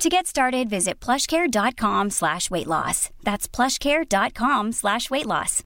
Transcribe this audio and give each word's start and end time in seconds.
To 0.00 0.08
get 0.08 0.26
started, 0.26 0.70
visit 0.70 0.98
plushcare.com 0.98 2.08
slash 2.08 2.50
weight 2.50 2.66
loss. 2.66 3.10
That's 3.22 3.46
plushcare.com 3.46 4.72
slash 4.72 5.10
weight 5.10 5.26
loss. 5.26 5.62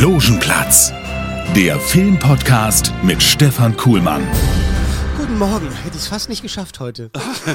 Logenplatz, 0.00 0.92
der 1.54 1.78
Filmpodcast 1.78 2.92
mit 3.04 3.22
Stefan 3.22 3.76
Kuhlmann. 3.76 4.26
Guten 5.26 5.38
Morgen. 5.38 5.70
Hätte 5.70 5.96
ich 5.96 6.02
es 6.02 6.06
fast 6.08 6.28
nicht 6.28 6.42
geschafft 6.42 6.80
heute. 6.80 7.10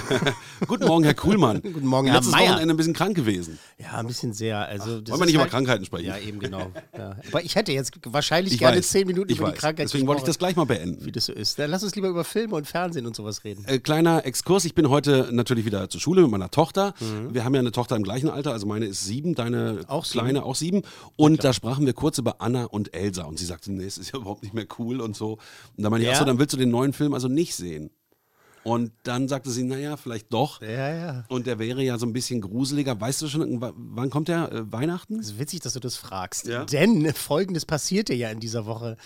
Guten 0.67 0.87
Morgen, 0.87 1.03
Herr 1.03 1.13
Kuhlmann. 1.13 1.61
Guten 1.61 1.85
Morgen, 1.85 2.07
Herr 2.07 2.15
Letztes 2.15 2.31
Meier. 2.33 2.53
Wochenende 2.53 2.73
ein 2.73 2.77
bisschen 2.77 2.95
krank 2.95 3.15
gewesen. 3.15 3.59
Ja, 3.77 3.91
ein 3.99 4.07
bisschen 4.07 4.33
sehr. 4.33 4.57
Also, 4.67 5.01
das 5.01 5.11
Wollen 5.11 5.11
wir 5.11 5.13
ist 5.13 5.19
nicht 5.27 5.33
über 5.35 5.43
halt- 5.43 5.51
Krankheiten 5.51 5.85
sprechen? 5.85 6.07
Ja, 6.07 6.17
eben 6.17 6.39
genau. 6.39 6.71
Ja. 6.97 7.15
Aber 7.27 7.43
ich 7.43 7.53
hätte 7.53 7.71
jetzt 7.71 7.91
wahrscheinlich 8.07 8.53
Ich 8.53 8.59
gerne 8.59 8.77
weiß. 8.77 8.89
zehn 8.89 9.05
Minuten 9.05 9.31
ich 9.31 9.37
über 9.37 9.49
weiß. 9.49 9.53
die 9.53 9.59
Krankheit 9.59 9.85
Deswegen 9.85 10.07
wollte 10.07 10.21
ich 10.21 10.25
das 10.25 10.39
gesprochen, 10.39 10.55
gleich 10.55 10.55
mal 10.55 10.65
beenden. 10.65 11.05
wie 11.05 11.11
das 11.11 11.25
so 11.27 11.33
ist. 11.33 11.59
Dann 11.59 11.69
lass 11.69 11.83
uns 11.83 11.93
lieber 11.93 12.07
über 12.07 12.23
Filme 12.23 12.55
und 12.55 12.65
Fernsehen 12.67 13.05
und 13.05 13.15
sowas 13.15 13.43
reden. 13.43 13.63
Äh, 13.67 13.77
kleiner 13.77 14.25
Exkurs, 14.25 14.65
ich 14.65 14.73
bin 14.73 14.89
heute 14.89 15.29
natürlich 15.31 15.65
wieder 15.65 15.91
zur 15.91 16.01
Schule 16.01 16.23
mit 16.23 16.31
meiner 16.31 16.49
Tochter. 16.49 16.95
Mhm. 16.99 17.35
Wir 17.35 17.43
haben 17.45 17.53
ja 17.53 17.59
eine 17.59 17.71
Tochter 17.71 17.95
im 17.97 18.03
gleichen 18.03 18.31
Alter, 18.31 18.51
also 18.51 18.65
meine 18.65 18.87
ist 18.87 19.05
sieben, 19.05 19.35
deine 19.35 19.81
Auch 19.87 20.05
sieben. 20.05 20.23
kleine 20.25 20.43
auch 20.43 20.55
sieben. 20.55 20.81
Und 21.17 21.43
da 21.43 21.53
sprachen 21.53 21.85
wir 21.85 21.93
kurz 21.93 22.17
über 22.17 22.41
Anna 22.41 22.63
und 22.65 22.95
Elsa. 22.95 23.25
Und 23.25 23.37
sie 23.37 23.45
sagte, 23.45 23.71
nee, 23.71 23.85
es 23.85 23.99
ist 23.99 24.11
ja 24.11 24.17
überhaupt 24.19 24.41
nicht 24.41 24.55
mehr 24.55 24.65
cool 24.79 25.01
und 25.01 25.15
so. 25.15 25.33
Und 25.77 25.83
da 25.83 25.91
meinte 25.91 26.01
ich, 26.05 26.07
Ja? 26.07 26.15
ach 26.15 26.19
so, 26.21 26.25
dann 26.25 26.39
willst 26.39 26.53
du 26.53 26.57
den 26.57 26.71
neuen 26.71 26.93
Film 26.93 27.13
also 27.13 27.27
nicht 27.27 27.58
sehen. 27.59 27.91
Und 28.63 28.91
dann 29.03 29.29
sagte 29.29 29.49
sie, 29.51 29.63
naja, 29.63 29.95
vielleicht 29.95 30.33
doch. 30.33 30.61
Ja, 30.61 30.93
ja. 30.93 31.25
Und 31.29 31.47
der 31.47 31.59
wäre 31.59 31.81
ja 31.81 31.97
so 31.97 32.05
ein 32.05 32.11
bisschen 32.11 32.41
gruseliger. 32.41 32.99
Weißt 32.99 33.21
du 33.21 33.29
schon, 33.29 33.61
wann 33.61 34.09
kommt 34.09 34.27
der? 34.27 34.51
Äh, 34.51 34.71
Weihnachten? 34.71 35.17
Es 35.17 35.27
ist 35.27 35.39
witzig, 35.39 35.61
dass 35.61 35.73
du 35.73 35.79
das 35.79 35.95
fragst. 35.95 36.45
Ja? 36.45 36.65
Denn 36.65 37.11
folgendes 37.13 37.65
passierte 37.65 38.13
ja 38.13 38.29
in 38.29 38.41
dieser 38.41 38.65
Woche. 38.65 38.97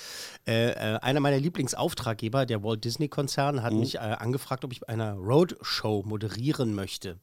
Äh, 0.47 0.71
äh, 0.71 0.75
einer 0.99 1.19
meiner 1.19 1.37
Lieblingsauftraggeber, 1.39 2.47
der 2.47 2.63
Walt 2.63 2.83
Disney-Konzern, 2.83 3.57
Mhm. 3.57 3.61
hat 3.61 3.73
mich 3.73 3.95
äh, 3.95 3.99
angefragt, 3.99 4.65
ob 4.65 4.71
ich 4.73 4.89
eine 4.89 5.13
Roadshow 5.13 6.01
moderieren 6.03 6.73
möchte. 6.73 7.19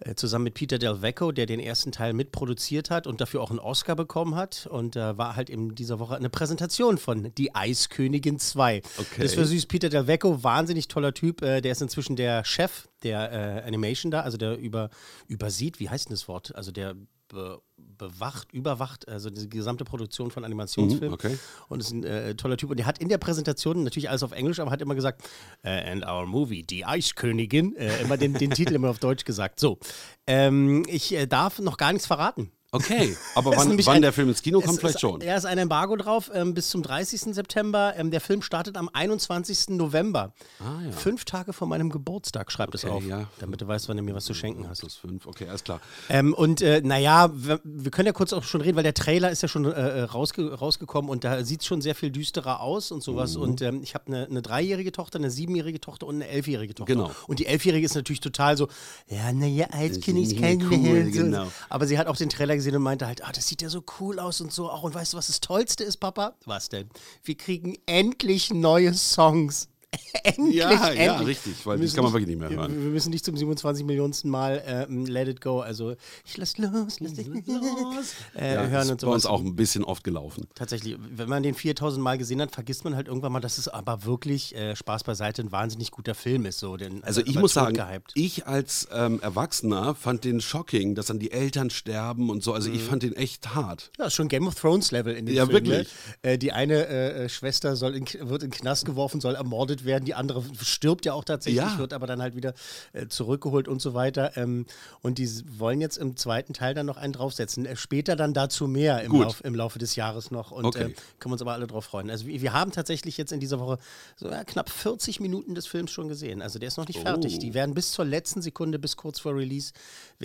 Äh, 0.00 0.14
zusammen 0.14 0.44
mit 0.44 0.54
Peter 0.54 0.78
Del 0.78 1.02
Vecco, 1.02 1.32
der 1.32 1.46
den 1.46 1.60
ersten 1.60 1.92
Teil 1.92 2.12
mitproduziert 2.12 2.90
hat 2.90 3.06
und 3.06 3.20
dafür 3.20 3.42
auch 3.42 3.50
einen 3.50 3.58
Oscar 3.58 3.96
bekommen 3.96 4.34
hat. 4.34 4.66
Und 4.66 4.96
da 4.96 5.16
war 5.18 5.36
halt 5.36 5.50
in 5.50 5.74
dieser 5.74 5.98
Woche 5.98 6.16
eine 6.16 6.30
Präsentation 6.30 6.98
von 6.98 7.34
Die 7.34 7.54
Eiskönigin 7.54 8.38
2. 8.38 8.82
Okay. 8.98 9.22
Das 9.22 9.36
war 9.36 9.44
süß. 9.44 9.66
Peter 9.66 9.88
Del 9.88 10.06
Vecco, 10.06 10.42
wahnsinnig 10.42 10.88
toller 10.88 11.14
Typ. 11.14 11.42
Äh, 11.42 11.60
der 11.60 11.72
ist 11.72 11.82
inzwischen 11.82 12.16
der 12.16 12.44
Chef 12.44 12.88
der 13.02 13.32
äh, 13.32 13.66
Animation 13.66 14.10
da, 14.10 14.20
also 14.20 14.36
der 14.36 14.56
über, 14.56 14.90
übersieht, 15.28 15.78
wie 15.78 15.90
heißt 15.90 16.08
denn 16.08 16.14
das 16.14 16.26
Wort? 16.26 16.54
Also 16.54 16.72
der 16.72 16.94
be, 17.28 17.60
bewacht, 17.98 18.52
überwacht, 18.52 19.08
also 19.08 19.30
die 19.30 19.48
gesamte 19.48 19.84
Produktion 19.84 20.30
von 20.30 20.44
Animationsfilmen. 20.44 21.10
Mhm, 21.10 21.14
okay. 21.14 21.38
Und 21.68 21.80
ist 21.80 21.92
ein 21.92 22.04
äh, 22.04 22.34
toller 22.34 22.56
Typ. 22.56 22.70
Und 22.70 22.78
der 22.78 22.86
hat 22.86 22.98
in 22.98 23.08
der 23.08 23.18
Präsentation, 23.18 23.82
natürlich 23.84 24.08
alles 24.08 24.22
auf 24.22 24.32
Englisch, 24.32 24.60
aber 24.60 24.70
hat 24.70 24.82
immer 24.82 24.94
gesagt, 24.94 25.22
äh, 25.62 25.90
and 25.90 26.06
our 26.06 26.26
movie, 26.26 26.62
Die 26.62 26.84
Eiskönigin, 26.84 27.76
äh, 27.76 28.02
immer 28.02 28.16
den, 28.16 28.34
den 28.34 28.50
Titel 28.50 28.74
immer 28.74 28.90
auf 28.90 28.98
Deutsch 28.98 29.24
gesagt. 29.24 29.60
So, 29.60 29.78
ähm, 30.26 30.84
ich 30.88 31.14
äh, 31.14 31.26
darf 31.26 31.58
noch 31.58 31.76
gar 31.76 31.92
nichts 31.92 32.06
verraten. 32.06 32.50
Okay, 32.74 33.16
aber 33.34 33.52
Es 33.52 33.58
wann, 33.58 33.78
wann 33.86 33.96
ein- 33.96 34.02
der 34.02 34.12
Film 34.12 34.28
ins 34.28 34.42
Kino 34.42 34.58
Es 34.60 34.66
kommt, 34.66 34.80
vielleicht 34.80 34.96
ist, 34.96 35.00
schon. 35.00 35.20
Ja, 35.20 35.36
ist 35.36 35.44
ein 35.46 35.58
Embargo 35.58 35.96
drauf 35.96 36.30
ähm, 36.34 36.54
bis 36.54 36.68
zum 36.70 36.82
30. 36.82 37.34
September. 37.34 37.94
Ähm, 37.96 38.10
der 38.10 38.20
Film 38.20 38.42
startet 38.42 38.76
am 38.76 38.90
21. 38.92 39.70
November. 39.70 40.32
Ah, 40.60 40.84
ja. 40.84 40.90
Fünf 40.92 41.24
Tage 41.24 41.52
vor 41.52 41.68
meinem 41.68 41.90
Geburtstag, 41.90 42.50
schreibt 42.50 42.74
es 42.74 42.84
Okay, 42.84 42.92
auf. 42.92 43.04
ja. 43.06 43.28
Damit 43.38 43.60
du 43.60 43.68
weißt, 43.68 43.88
wann 43.88 43.96
du 43.96 44.02
mir 44.02 44.14
was 44.14 44.24
zu 44.24 44.34
schenken 44.34 44.68
hast. 44.68 44.80
Plus 44.80 44.96
fünf, 44.96 45.26
okay, 45.26 45.48
alles 45.48 45.62
klar. 45.64 45.80
Ähm, 46.08 46.34
und 46.34 46.62
äh, 46.62 46.80
naja, 46.82 47.30
wir, 47.34 47.60
wir 47.62 47.90
können 47.90 48.06
ja 48.06 48.12
kurz 48.12 48.32
auch 48.32 48.42
schon 48.42 48.60
reden, 48.60 48.76
weil 48.76 48.82
der 48.82 48.94
Trailer 48.94 49.30
ist 49.30 49.42
ja 49.42 49.48
schon 49.48 49.64
äh, 49.66 49.70
äh, 49.70 50.02
rausge 50.02 50.52
rausgekommen 50.54 51.10
und 51.10 51.22
da 51.24 51.44
sieht 51.44 51.60
es 51.60 51.66
schon 51.66 51.80
sehr 51.80 51.94
viel 51.94 52.10
düsterer 52.10 52.60
aus 52.60 52.90
und 52.90 52.98
Mhm. 52.98 53.02
sowas. 53.02 53.36
Und 53.36 53.62
ähm, 53.62 53.82
ich 53.82 53.94
habe 53.94 54.06
eine, 54.08 54.26
eine 54.26 54.42
dreijährige 54.42 54.90
Tochter, 54.90 55.18
eine 55.18 55.30
siebenjährige 55.30 55.80
Tochter 55.80 56.06
und 56.06 56.16
eine 56.16 56.28
elfjährige 56.28 56.74
Tochter. 56.74 56.94
Genau. 56.94 57.10
Und 57.28 57.38
die 57.38 57.46
elfjährige 57.46 57.84
ist 57.84 57.94
natürlich 57.94 58.20
total 58.20 58.56
so, 58.56 58.68
ja, 59.08 59.32
naja, 59.32 59.66
als 59.70 60.00
Kind 60.00 60.18
ist 60.18 60.38
kein 60.40 60.60
cool, 60.62 60.78
mehr. 60.78 61.04
genau. 61.04 61.46
Aber 61.68 61.86
sie 61.86 61.98
hat 61.98 62.06
auch 62.08 62.16
den 62.16 62.30
Trailer 62.30 62.54
gesehen 62.56 62.63
und 62.72 62.82
meinte 62.82 63.06
halt, 63.06 63.24
ah, 63.24 63.32
das 63.32 63.48
sieht 63.48 63.62
ja 63.62 63.68
so 63.68 63.84
cool 64.00 64.18
aus 64.18 64.40
und 64.40 64.52
so 64.52 64.70
auch. 64.70 64.82
Und 64.82 64.94
weißt 64.94 65.12
du, 65.12 65.16
was 65.16 65.26
das 65.26 65.40
Tollste 65.40 65.84
ist, 65.84 65.98
Papa? 65.98 66.34
Was 66.46 66.68
denn? 66.68 66.88
Wir 67.22 67.36
kriegen 67.36 67.76
endlich 67.86 68.52
neue 68.52 68.94
Songs. 68.94 69.68
endlich, 70.24 70.54
Ja, 70.56 70.88
endlich. 70.88 71.06
ja, 71.06 71.16
richtig, 71.18 71.66
weil 71.66 71.78
müssen 71.78 71.94
kann 71.94 72.04
man 72.04 72.12
wirklich 72.12 72.28
nicht 72.28 72.38
mehr 72.38 72.50
hören. 72.50 72.72
Wir 72.72 72.90
müssen 72.90 73.10
nicht 73.10 73.24
zum 73.24 73.36
27 73.36 73.84
Millionsten 73.84 74.30
Mal 74.30 74.62
ähm, 74.66 75.06
Let 75.06 75.28
It 75.28 75.40
Go, 75.40 75.60
also 75.60 75.94
ich 76.24 76.36
lass 76.36 76.56
los, 76.58 77.00
lass 77.00 77.12
dich 77.14 77.26
los, 77.46 78.14
äh, 78.36 78.54
Ja, 78.54 78.66
hören 78.66 78.82
ist 78.82 78.90
und 78.90 79.00
bei 79.02 79.08
uns 79.08 79.26
auch 79.26 79.40
ein 79.40 79.56
bisschen 79.56 79.84
oft 79.84 80.04
gelaufen. 80.04 80.46
Tatsächlich, 80.54 80.96
wenn 81.16 81.28
man 81.28 81.42
den 81.42 81.54
4000 81.54 82.02
Mal 82.02 82.18
gesehen 82.18 82.40
hat, 82.40 82.52
vergisst 82.52 82.84
man 82.84 82.96
halt 82.96 83.08
irgendwann 83.08 83.32
mal, 83.32 83.40
dass 83.40 83.58
es 83.58 83.68
aber 83.68 84.04
wirklich, 84.04 84.54
äh, 84.54 84.76
Spaß 84.76 85.04
beiseite, 85.04 85.42
ein 85.42 85.52
wahnsinnig 85.52 85.90
guter 85.90 86.14
Film 86.14 86.46
ist. 86.46 86.58
So, 86.58 86.76
denn, 86.76 87.02
Also 87.04 87.20
ich 87.20 87.30
aber 87.30 87.40
muss 87.40 87.54
sagen, 87.54 87.76
totgehypt. 87.76 88.12
ich 88.14 88.46
als 88.46 88.88
ähm, 88.92 89.20
Erwachsener 89.22 89.94
fand 89.94 90.24
den 90.24 90.40
shocking, 90.40 90.94
dass 90.94 91.06
dann 91.06 91.18
die 91.18 91.32
Eltern 91.32 91.70
sterben 91.70 92.30
und 92.30 92.42
so. 92.42 92.52
Also 92.52 92.68
Mhm. 92.70 92.76
ich 92.76 92.82
fand 92.82 93.02
den 93.02 93.14
echt 93.16 93.54
hart. 93.54 93.90
Ja, 93.98 94.10
schon 94.10 94.28
Game 94.28 94.46
of 94.46 94.54
Thrones 94.54 94.90
Level 94.90 95.14
in 95.14 95.26
dem 95.26 95.34
Ja, 95.34 95.44
Film. 95.46 95.54
wirklich. 95.66 95.88
Ne? 96.22 96.32
Äh, 96.32 96.38
die 96.38 96.52
eine 96.52 96.86
äh, 96.86 97.24
äh, 97.24 97.28
Schwester 97.28 97.76
soll 97.76 97.94
in, 97.94 98.06
wird 98.28 98.42
in 98.42 98.50
den 98.50 98.58
Knast 98.58 98.84
geworfen, 98.84 99.20
soll 99.20 99.34
ermordet 99.34 99.83
werden, 99.84 100.04
die 100.04 100.14
andere 100.14 100.42
stirbt 100.62 101.04
ja 101.06 101.12
auch 101.14 101.24
tatsächlich, 101.24 101.62
Ja. 101.62 101.78
wird 101.78 101.92
aber 101.92 102.06
dann 102.06 102.20
halt 102.22 102.36
wieder 102.36 102.54
äh, 102.92 103.06
zurückgeholt 103.08 103.68
und 103.68 103.80
so 103.82 103.94
weiter. 103.94 104.36
Ähm, 104.36 104.66
und 105.02 105.18
die 105.18 105.28
wollen 105.58 105.80
jetzt 105.80 105.96
im 105.98 106.16
zweiten 106.16 106.52
Teil 106.52 106.74
dann 106.74 106.86
noch 106.86 106.96
einen 106.96 107.12
draufsetzen. 107.12 107.66
Äh, 107.66 107.76
später 107.76 108.16
dann 108.16 108.34
dazu 108.34 108.66
mehr 108.66 109.02
im. 109.02 109.12
Lauf, 109.12 109.44
im 109.44 109.54
Laufe 109.54 109.78
des 109.78 109.96
Jahres 109.96 110.30
noch. 110.30 110.50
Und 110.50 110.64
Okay. 110.64 110.82
äh, 110.82 110.84
können 110.84 111.30
wir 111.30 111.32
uns 111.32 111.42
aber 111.42 111.52
alle 111.52 111.66
drauf 111.66 111.84
freuen. 111.84 112.10
Also 112.10 112.26
wir, 112.26 112.40
wir 112.42 112.52
haben 112.52 112.72
tatsächlich 112.72 113.16
jetzt 113.16 113.32
in 113.32 113.40
dieser 113.40 113.60
Woche 113.60 113.78
so 114.16 114.28
ja, 114.28 114.44
knapp 114.44 114.70
40 114.70 115.20
Minuten 115.20 115.54
des 115.54 115.66
Films 115.66 115.90
schon 115.90 116.08
gesehen. 116.08 116.42
Also 116.42 116.58
der 116.58 116.68
ist 116.68 116.76
noch 116.76 116.88
nicht 116.88 117.00
fertig. 117.00 117.34
Oh. 117.36 117.38
Die 117.40 117.54
werden 117.54 117.74
bis 117.74 117.92
zur 117.92 118.04
letzten 118.04 118.42
Sekunde, 118.42 118.78
bis 118.78 118.96
kurz 118.96 119.20
vor 119.20 119.34
Release, 119.34 119.72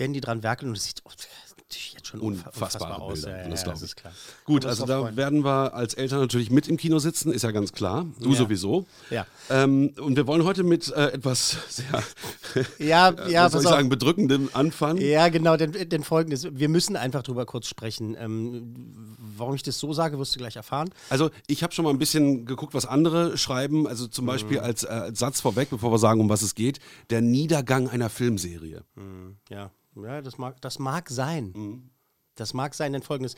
werden 0.00 0.12
die 0.14 0.20
dran 0.20 0.42
werkeln 0.42 0.70
und 0.70 0.76
es 0.76 0.84
sieht 0.84 1.00
natürlich 1.04 1.92
jetzt 1.94 2.08
schon 2.08 2.18
unfa- 2.20 2.46
Unfassbare 2.48 3.00
aus. 3.00 3.22
Bilder, 3.22 3.30
Ja, 3.36 3.42
ja, 3.44 3.48
das 3.50 3.60
ja, 3.60 3.64
glaub 3.64 3.74
das 3.80 3.82
ich. 3.84 3.94
klar. 3.94 4.12
Gut, 4.44 4.66
also 4.66 4.86
da 4.86 5.00
freuen. 5.02 5.16
werden 5.16 5.44
wir 5.44 5.72
als 5.74 5.94
Eltern 5.94 6.18
natürlich 6.18 6.50
mit 6.50 6.66
im 6.66 6.76
Kino 6.76 6.98
sitzen, 6.98 7.32
ist 7.32 7.42
ja 7.42 7.52
ganz 7.52 7.72
klar. 7.72 8.06
Du 8.18 8.30
Ja. 8.30 8.36
sowieso. 8.36 8.86
Ja. 9.10 9.24
Ähm, 9.50 9.94
und 10.00 10.16
wir 10.16 10.26
wollen 10.26 10.42
heute 10.42 10.64
mit 10.64 10.88
äh, 10.90 11.10
etwas 11.12 11.56
sehr, 11.68 12.02
Ja, 12.80 13.14
ja, 13.28 13.44
was 13.44 13.52
soll 13.52 13.62
ich 13.62 13.68
sagen, 13.68 13.88
bedrückendem 13.88 14.50
anfangen. 14.52 15.00
Ja, 15.00 15.28
genau, 15.28 15.56
denn, 15.56 15.70
denn 15.88 16.02
folgendes, 16.02 16.48
wir 16.50 16.68
müssen 16.68 16.96
einfach 16.96 17.22
drüber 17.22 17.46
kurz 17.46 17.68
sprechen. 17.68 18.16
Ähm, 18.18 19.16
warum 19.36 19.54
ich 19.54 19.62
das 19.62 19.78
so 19.78 19.92
sage, 19.92 20.18
wirst 20.18 20.34
du 20.34 20.38
gleich 20.40 20.56
erfahren. 20.56 20.90
Also 21.08 21.30
ich 21.46 21.62
habe 21.62 21.72
schon 21.72 21.84
mal 21.84 21.90
ein 21.92 21.98
bisschen 21.98 22.46
geguckt, 22.46 22.74
was 22.74 22.84
andere 22.86 23.38
schreiben. 23.38 23.86
Also 23.86 24.08
zum 24.08 24.26
Beispiel 24.26 24.58
Mhm. 24.58 24.64
als, 24.64 24.82
äh, 24.82 24.88
als 24.88 25.18
Satz 25.20 25.40
vorweg, 25.40 25.70
bevor 25.70 25.92
wir 25.92 25.98
sagen, 25.98 26.20
um 26.20 26.28
was 26.28 26.42
es 26.42 26.56
geht, 26.56 26.80
der 27.10 27.20
Niedergang 27.20 27.88
einer 27.88 28.10
Filmserie. 28.10 28.82
Ja, 29.48 29.70
ja 29.96 30.22
das, 30.22 30.38
mag, 30.38 30.60
das 30.60 30.78
mag 30.78 31.08
sein. 31.10 31.52
Mhm. 31.54 31.90
Das 32.36 32.54
mag 32.54 32.74
sein, 32.74 32.92
denn 32.92 33.02
folgendes, 33.02 33.34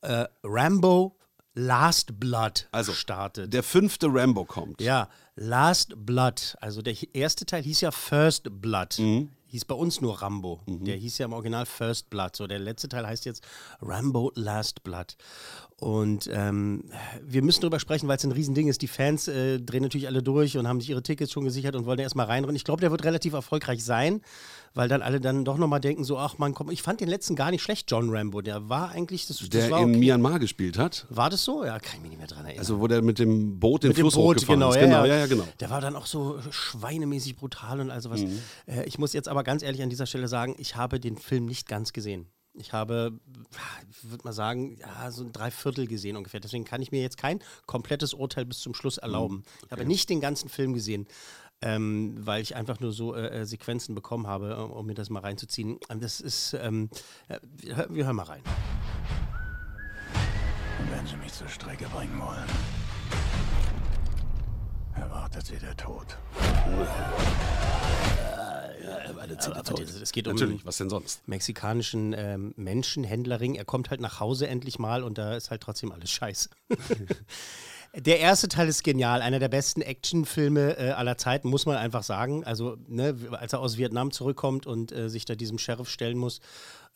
äh, 0.00 0.26
Rambo 0.42 1.16
Last 1.54 2.18
Blood 2.18 2.66
Also 2.72 2.92
startet. 2.94 3.52
der 3.52 3.62
fünfte 3.62 4.06
Rambo 4.10 4.44
kommt. 4.44 4.80
Ja, 4.80 5.08
Last 5.36 5.92
Blood. 5.96 6.56
Also 6.60 6.80
der 6.80 6.96
erste 7.14 7.44
Teil 7.44 7.62
hieß 7.62 7.82
ja 7.82 7.90
First 7.90 8.48
Blood. 8.60 8.98
Mhm. 8.98 9.30
Hieß 9.52 9.66
bei 9.66 9.74
uns 9.74 10.00
nur 10.00 10.22
Rambo. 10.22 10.60
Der 10.66 10.96
hieß 10.96 11.18
ja 11.18 11.26
im 11.26 11.34
Original 11.34 11.66
First 11.66 12.08
Blood. 12.08 12.34
So, 12.34 12.46
der 12.46 12.58
letzte 12.58 12.88
Teil 12.88 13.06
heißt 13.06 13.26
jetzt 13.26 13.44
Rambo 13.82 14.32
Last 14.34 14.82
Blood. 14.82 15.14
Und 15.76 16.30
ähm, 16.32 16.84
wir 17.22 17.42
müssen 17.42 17.60
darüber 17.60 17.78
sprechen, 17.80 18.08
weil 18.08 18.16
es 18.16 18.24
ein 18.24 18.32
Riesending 18.32 18.68
ist. 18.68 18.80
Die 18.80 18.88
Fans 18.88 19.28
äh, 19.28 19.60
drehen 19.60 19.82
natürlich 19.82 20.06
alle 20.06 20.22
durch 20.22 20.56
und 20.56 20.68
haben 20.68 20.80
sich 20.80 20.88
ihre 20.88 21.02
Tickets 21.02 21.32
schon 21.32 21.44
gesichert 21.44 21.76
und 21.76 21.84
wollen 21.84 21.98
erstmal 21.98 22.26
reinrennen. 22.26 22.56
Ich 22.56 22.64
glaube, 22.64 22.80
der 22.80 22.92
wird 22.92 23.04
relativ 23.04 23.32
erfolgreich 23.34 23.84
sein, 23.84 24.22
weil 24.74 24.88
dann 24.88 25.02
alle 25.02 25.20
dann 25.20 25.44
doch 25.44 25.58
nochmal 25.58 25.80
denken, 25.80 26.04
so, 26.04 26.18
ach 26.18 26.38
man, 26.38 26.54
komm, 26.54 26.70
ich 26.70 26.82
fand 26.82 27.00
den 27.00 27.08
letzten 27.08 27.34
gar 27.34 27.50
nicht 27.50 27.62
schlecht, 27.62 27.90
John 27.90 28.10
Rambo. 28.10 28.42
Der 28.42 28.68
war 28.68 28.90
eigentlich, 28.90 29.26
das, 29.26 29.38
das 29.38 29.48
Der 29.50 29.70
war 29.70 29.80
in 29.80 29.90
okay. 29.90 29.98
Myanmar 29.98 30.38
gespielt 30.38 30.78
hat. 30.78 31.04
War 31.10 31.28
das 31.30 31.44
so? 31.44 31.64
Ja, 31.64 31.80
kann 31.80 31.96
ich 31.96 32.00
mich 32.02 32.10
nicht 32.10 32.18
mehr 32.18 32.28
dran 32.28 32.44
erinnern. 32.44 32.60
Also 32.60 32.80
wo 32.80 32.86
der 32.86 33.02
mit 33.02 33.18
dem 33.18 33.58
Boot 33.58 33.82
den 33.82 33.88
Mit 33.88 33.98
dem 33.98 34.02
Fluss 34.02 34.14
Boot, 34.14 34.36
hochgefahren 34.36 34.60
genau, 34.60 34.70
ist. 34.70 34.76
ja, 34.76 34.82
genau, 34.82 35.04
ja. 35.04 35.06
ja, 35.06 35.16
ja, 35.18 35.26
genau. 35.26 35.48
Der 35.58 35.68
war 35.68 35.80
dann 35.80 35.96
auch 35.96 36.06
so 36.06 36.38
schweinemäßig 36.50 37.34
brutal 37.34 37.80
und 37.80 37.90
all 37.90 38.00
sowas. 38.00 38.20
Mhm. 38.20 38.38
Äh, 38.66 38.84
ich 38.84 39.00
muss 39.00 39.12
jetzt 39.14 39.28
aber 39.28 39.41
ganz 39.42 39.62
ehrlich 39.62 39.82
an 39.82 39.90
dieser 39.90 40.06
Stelle 40.06 40.28
sagen, 40.28 40.54
ich 40.58 40.76
habe 40.76 41.00
den 41.00 41.16
Film 41.16 41.46
nicht 41.46 41.68
ganz 41.68 41.92
gesehen. 41.92 42.26
Ich 42.54 42.72
habe, 42.74 43.18
würde 44.02 44.24
mal 44.24 44.32
sagen, 44.32 44.76
ja, 44.76 45.10
so 45.10 45.24
ein 45.24 45.32
Dreiviertel 45.32 45.86
gesehen 45.86 46.16
ungefähr. 46.16 46.40
Deswegen 46.40 46.64
kann 46.64 46.82
ich 46.82 46.92
mir 46.92 47.00
jetzt 47.00 47.16
kein 47.16 47.40
komplettes 47.66 48.12
Urteil 48.12 48.44
bis 48.44 48.60
zum 48.60 48.74
Schluss 48.74 48.98
erlauben. 48.98 49.36
Mhm. 49.36 49.42
Ich 49.66 49.72
habe 49.72 49.84
nicht 49.86 50.10
den 50.10 50.20
ganzen 50.20 50.48
Film 50.48 50.74
gesehen. 50.74 51.06
ähm, 51.64 52.16
weil 52.18 52.42
ich 52.42 52.56
einfach 52.56 52.80
nur 52.80 52.92
so 52.92 53.14
äh, 53.14 53.42
äh 53.42 53.44
Sequenzen 53.46 53.94
bekommen 53.94 54.26
habe, 54.26 54.56
um, 54.56 54.72
um, 54.72 54.86
mir 54.86 54.94
das 54.94 55.10
mal 55.10 55.20
reinzuziehen. 55.20 55.78
Das 56.00 56.20
ist, 56.20 56.54
ähm, 56.54 56.90
wir, 57.28 57.86
wir 57.88 58.04
hören 58.04 58.16
mal 58.16 58.24
rein. 58.24 58.42
Wenn 60.90 61.06
Sie 61.06 61.16
mich 61.16 61.32
zur 61.32 61.48
Strecke 61.48 61.88
bringen 61.88 62.20
wollen, 62.20 62.48
erwartet 64.96 65.46
Sie 65.46 65.58
der 65.58 65.76
Tod. 65.76 66.18
Es 70.00 70.12
geht 70.12 70.26
Natürlich, 70.26 70.60
um 70.60 70.66
was 70.66 70.76
denn 70.76 70.90
sonst? 70.90 71.26
mexikanischen 71.26 72.14
ähm, 72.16 72.54
Menschenhändlerring. 72.56 73.54
Er 73.54 73.64
kommt 73.64 73.90
halt 73.90 74.00
nach 74.00 74.20
Hause 74.20 74.48
endlich 74.48 74.78
mal 74.78 75.02
und 75.02 75.18
da 75.18 75.36
ist 75.36 75.50
halt 75.50 75.60
trotzdem 75.60 75.92
alles 75.92 76.10
scheiße. 76.10 76.50
Der 77.94 78.20
erste 78.20 78.48
Teil 78.48 78.68
ist 78.68 78.84
genial, 78.84 79.20
einer 79.20 79.38
der 79.38 79.50
besten 79.50 79.82
Actionfilme 79.82 80.78
äh, 80.78 80.90
aller 80.92 81.18
Zeiten, 81.18 81.48
muss 81.48 81.66
man 81.66 81.76
einfach 81.76 82.02
sagen. 82.02 82.42
Also, 82.42 82.78
ne, 82.88 83.14
als 83.32 83.52
er 83.52 83.60
aus 83.60 83.76
Vietnam 83.76 84.12
zurückkommt 84.12 84.66
und 84.66 84.92
äh, 84.92 85.10
sich 85.10 85.26
da 85.26 85.34
diesem 85.34 85.58
Sheriff 85.58 85.90
stellen 85.90 86.16
muss. 86.16 86.40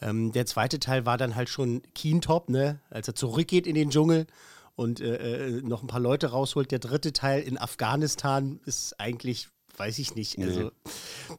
Ähm, 0.01 0.33
der 0.33 0.47
zweite 0.47 0.81
Teil 0.81 1.05
war 1.05 1.19
dann 1.19 1.37
halt 1.37 1.51
schon 1.51 1.83
Keentop, 1.95 2.49
ne, 2.49 2.81
als 2.89 3.09
er 3.09 3.15
zurückgeht 3.15 3.67
in 3.67 3.75
den 3.75 3.91
Dschungel 3.91 4.27
und 4.75 5.01
äh, 5.01 5.59
äh 5.59 5.63
noch 5.63 5.83
ein 5.83 5.87
paar 5.87 6.01
Leute 6.01 6.29
rausholt. 6.29 6.71
Der 6.71 6.79
dritte 6.79 7.13
Teil 7.13 7.43
in 7.43 7.59
Afghanistan 7.59 8.61
ist 8.65 8.99
eigentlich 8.99 9.49
weiß 9.79 9.99
ich 9.99 10.15
nicht. 10.15 10.39
Also, 10.39 10.61
nee. 10.61 10.71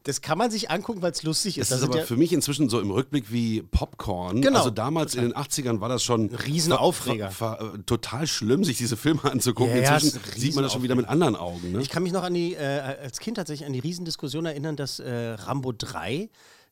das 0.04 0.20
kann 0.20 0.38
man 0.38 0.50
sich 0.50 0.70
angucken, 0.70 1.02
weil 1.02 1.12
es 1.12 1.22
lustig 1.22 1.58
ist. 1.58 1.70
Das 1.70 1.78
ist 1.78 1.84
aber 1.84 1.98
ja 1.98 2.04
für 2.04 2.16
mich 2.16 2.32
inzwischen 2.32 2.68
so 2.68 2.80
im 2.80 2.90
Rückblick 2.90 3.32
wie 3.32 3.62
Popcorn. 3.62 4.42
Genau. 4.42 4.58
Also 4.58 4.70
damals 4.70 5.14
in 5.14 5.22
den 5.22 5.34
80ern 5.34 5.80
war 5.80 5.88
das 5.88 6.02
schon 6.02 6.34
Riesenaufreger. 6.34 7.30
Total 7.86 8.26
schlimm, 8.26 8.64
sich 8.64 8.78
diese 8.78 8.96
Filme 8.96 9.24
anzugucken. 9.24 9.82
Ja, 9.82 9.94
inzwischen 9.94 10.20
sieht 10.36 10.54
man 10.54 10.64
das 10.64 10.72
schon 10.72 10.82
wieder 10.82 10.94
mit 10.94 11.08
anderen 11.08 11.36
Augen. 11.36 11.72
Ne? 11.72 11.80
Ich 11.80 11.88
kann 11.88 12.02
mich 12.02 12.12
noch 12.12 12.22
an 12.22 12.34
die, 12.34 12.54
äh, 12.54 12.64
als 13.02 13.18
Kind 13.18 13.36
tatsächlich 13.36 13.66
an 13.66 13.72
die 13.72 13.80
Riesendiskussion 13.80 14.46
erinnern, 14.46 14.76
dass 14.76 14.98
äh, 15.00 15.10
Rambo 15.10 15.72
3 15.72 16.28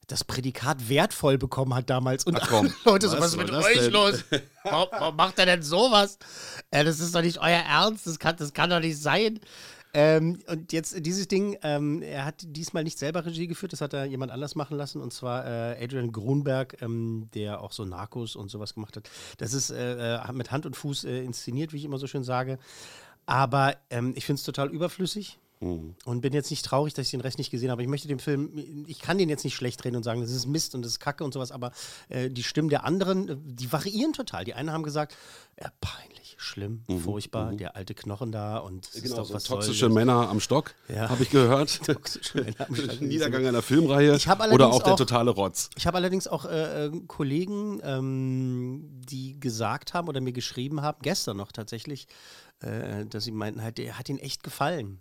das 0.07 0.23
Prädikat 0.23 0.89
wertvoll 0.89 1.37
bekommen 1.37 1.75
hat 1.75 1.91
damals. 1.91 2.25
Und 2.25 2.41
Ach 2.41 2.49
komm, 2.49 2.73
Leute, 2.85 3.09
so, 3.09 3.19
was 3.19 3.33
ist 3.33 3.37
mit 3.37 3.51
euch 3.51 3.79
denn? 3.79 3.93
los? 3.93 4.25
Warum, 4.63 4.89
warum, 4.91 5.17
macht 5.17 5.39
er 5.39 5.47
denn 5.47 5.63
sowas? 5.63 6.19
Äh, 6.71 6.85
das 6.85 6.99
ist 6.99 7.15
doch 7.15 7.23
nicht 7.23 7.39
euer 7.39 7.61
Ernst, 7.61 8.07
das 8.07 8.19
kann, 8.19 8.37
das 8.37 8.53
kann 8.53 8.69
doch 8.69 8.81
nicht 8.81 9.01
sein. 9.01 9.39
Ähm, 9.99 10.41
und 10.47 10.75
jetzt 10.75 11.07
dieses 11.07 11.27
Ding, 11.27 11.57
ähm, 11.63 12.03
er 12.03 12.27
hat 12.27 12.45
diesmal 12.47 12.85
nicht 12.85 12.99
selber 12.99 13.25
Regie 13.25 13.47
geführt, 13.47 13.73
das 13.73 13.81
hat 13.81 13.95
er 13.95 14.05
jemand 14.05 14.31
anders 14.31 14.55
machen 14.55 14.77
lassen, 14.77 15.01
und 15.01 15.11
zwar 15.11 15.47
äh, 15.47 15.83
Adrian 15.83 16.13
Grunberg, 16.13 16.83
ähm, 16.83 17.31
der 17.33 17.63
auch 17.63 17.73
so 17.73 17.87
Narcos 17.87 18.37
und 18.37 18.51
sowas 18.51 18.75
gemacht 18.75 18.99
hat. 18.99 19.09
Das 19.39 19.55
ist 19.55 19.71
äh, 19.71 20.17
äh 20.17 20.33
mit 20.35 20.51
Hand 20.51 20.67
und 20.67 20.77
Fuß 20.77 21.05
äh, 21.05 21.25
inszeniert, 21.25 21.73
wie 21.73 21.79
ich 21.79 21.87
immer 21.87 21.97
so 21.97 22.07
schön 22.07 22.25
sage. 22.25 22.59
Aber 23.25 23.75
ähm, 23.89 24.13
ich 24.17 24.27
finde 24.27 24.39
es 24.39 24.45
total 24.45 24.69
überflüssig. 24.69 25.39
Mhm. 25.61 25.95
Und 26.05 26.21
bin 26.21 26.35
jetzt 26.35 26.51
nicht 26.51 26.65
traurig, 26.65 26.93
dass 26.95 27.07
ich 27.07 27.11
den 27.13 27.21
Rest 27.21 27.39
nicht 27.39 27.51
gesehen 27.51 27.71
habe. 27.71 27.83
Ich 27.83 27.89
möchte 27.89 28.09
den 28.09 28.19
Film, 28.19 28.85
ich 28.87 29.01
kann 29.01 29.17
den 29.17 29.29
jetzt 29.29 29.45
nicht 29.45 29.55
schlecht 29.55 29.85
reden 29.85 29.97
und 29.97 30.03
sagen, 30.03 30.21
das 30.21 30.31
ist 30.31 30.47
Mist 30.47 30.75
und 30.75 30.83
das 30.83 30.93
ist 30.93 31.01
Kacke 31.01 31.25
und 31.25 31.33
sowas, 31.33 31.51
aber 31.51 31.73
äh, 32.09 32.29
die 32.29 32.43
Stimmen 32.43 32.69
der 32.69 32.85
anderen, 32.85 33.29
äh, 33.29 33.37
die 33.43 33.73
variieren 33.73 34.13
total. 34.13 34.45
Die 34.45 34.53
einen 34.55 34.71
haben 34.71 34.83
gesagt, 34.83 35.17
ja, 35.59 35.71
peinlich, 35.81 36.35
schlimm, 36.39 36.85
mhm. 36.87 37.01
furchtbar, 37.01 37.53
mhm. 37.53 37.57
der 37.57 37.77
alte 37.77 37.95
Knochen 37.95 38.33
da 38.33 38.59
und 38.59 38.91
genau, 38.93 39.25
so 39.25 39.39
toxische 39.39 39.89
Männer 39.89 40.29
am 40.29 40.41
Stock, 40.41 40.75
ja. 40.89 41.09
habe 41.09 41.23
ich 41.23 41.31
gehört. 41.31 41.83
toxische 41.87 42.43
Männer 42.43 42.69
am 42.69 42.77
Stock. 42.77 43.01
Niedergang 43.01 43.47
einer 43.47 43.63
Filmreihe 43.63 44.19
oder 44.53 44.69
auch 44.69 44.83
der 44.83 44.93
auch, 44.93 44.99
totale 44.99 45.31
Rotz. 45.31 45.71
Ich 45.77 45.87
habe 45.87 45.97
allerdings 45.97 46.29
auch 46.29 46.45
äh, 46.45 46.87
äh, 46.87 46.91
Kollegen, 47.07 47.81
ähm, 47.83 49.01
die 49.09 49.41
gesagt 49.41 49.95
haben 49.95 50.09
oder 50.09 50.21
mir 50.21 50.33
geschrieben 50.33 50.83
haben, 50.83 50.99
gestern 51.01 51.39
noch 51.39 51.53
tatsächlich, 51.53 52.09
äh, 52.61 53.07
dass 53.07 53.25
sie 53.25 53.33
meinten 53.33 53.63
halt, 53.63 53.79
der 53.79 53.99
hat 53.99 54.11
ihnen 54.11 54.19
echt 54.19 54.43
gefallen. 54.43 55.01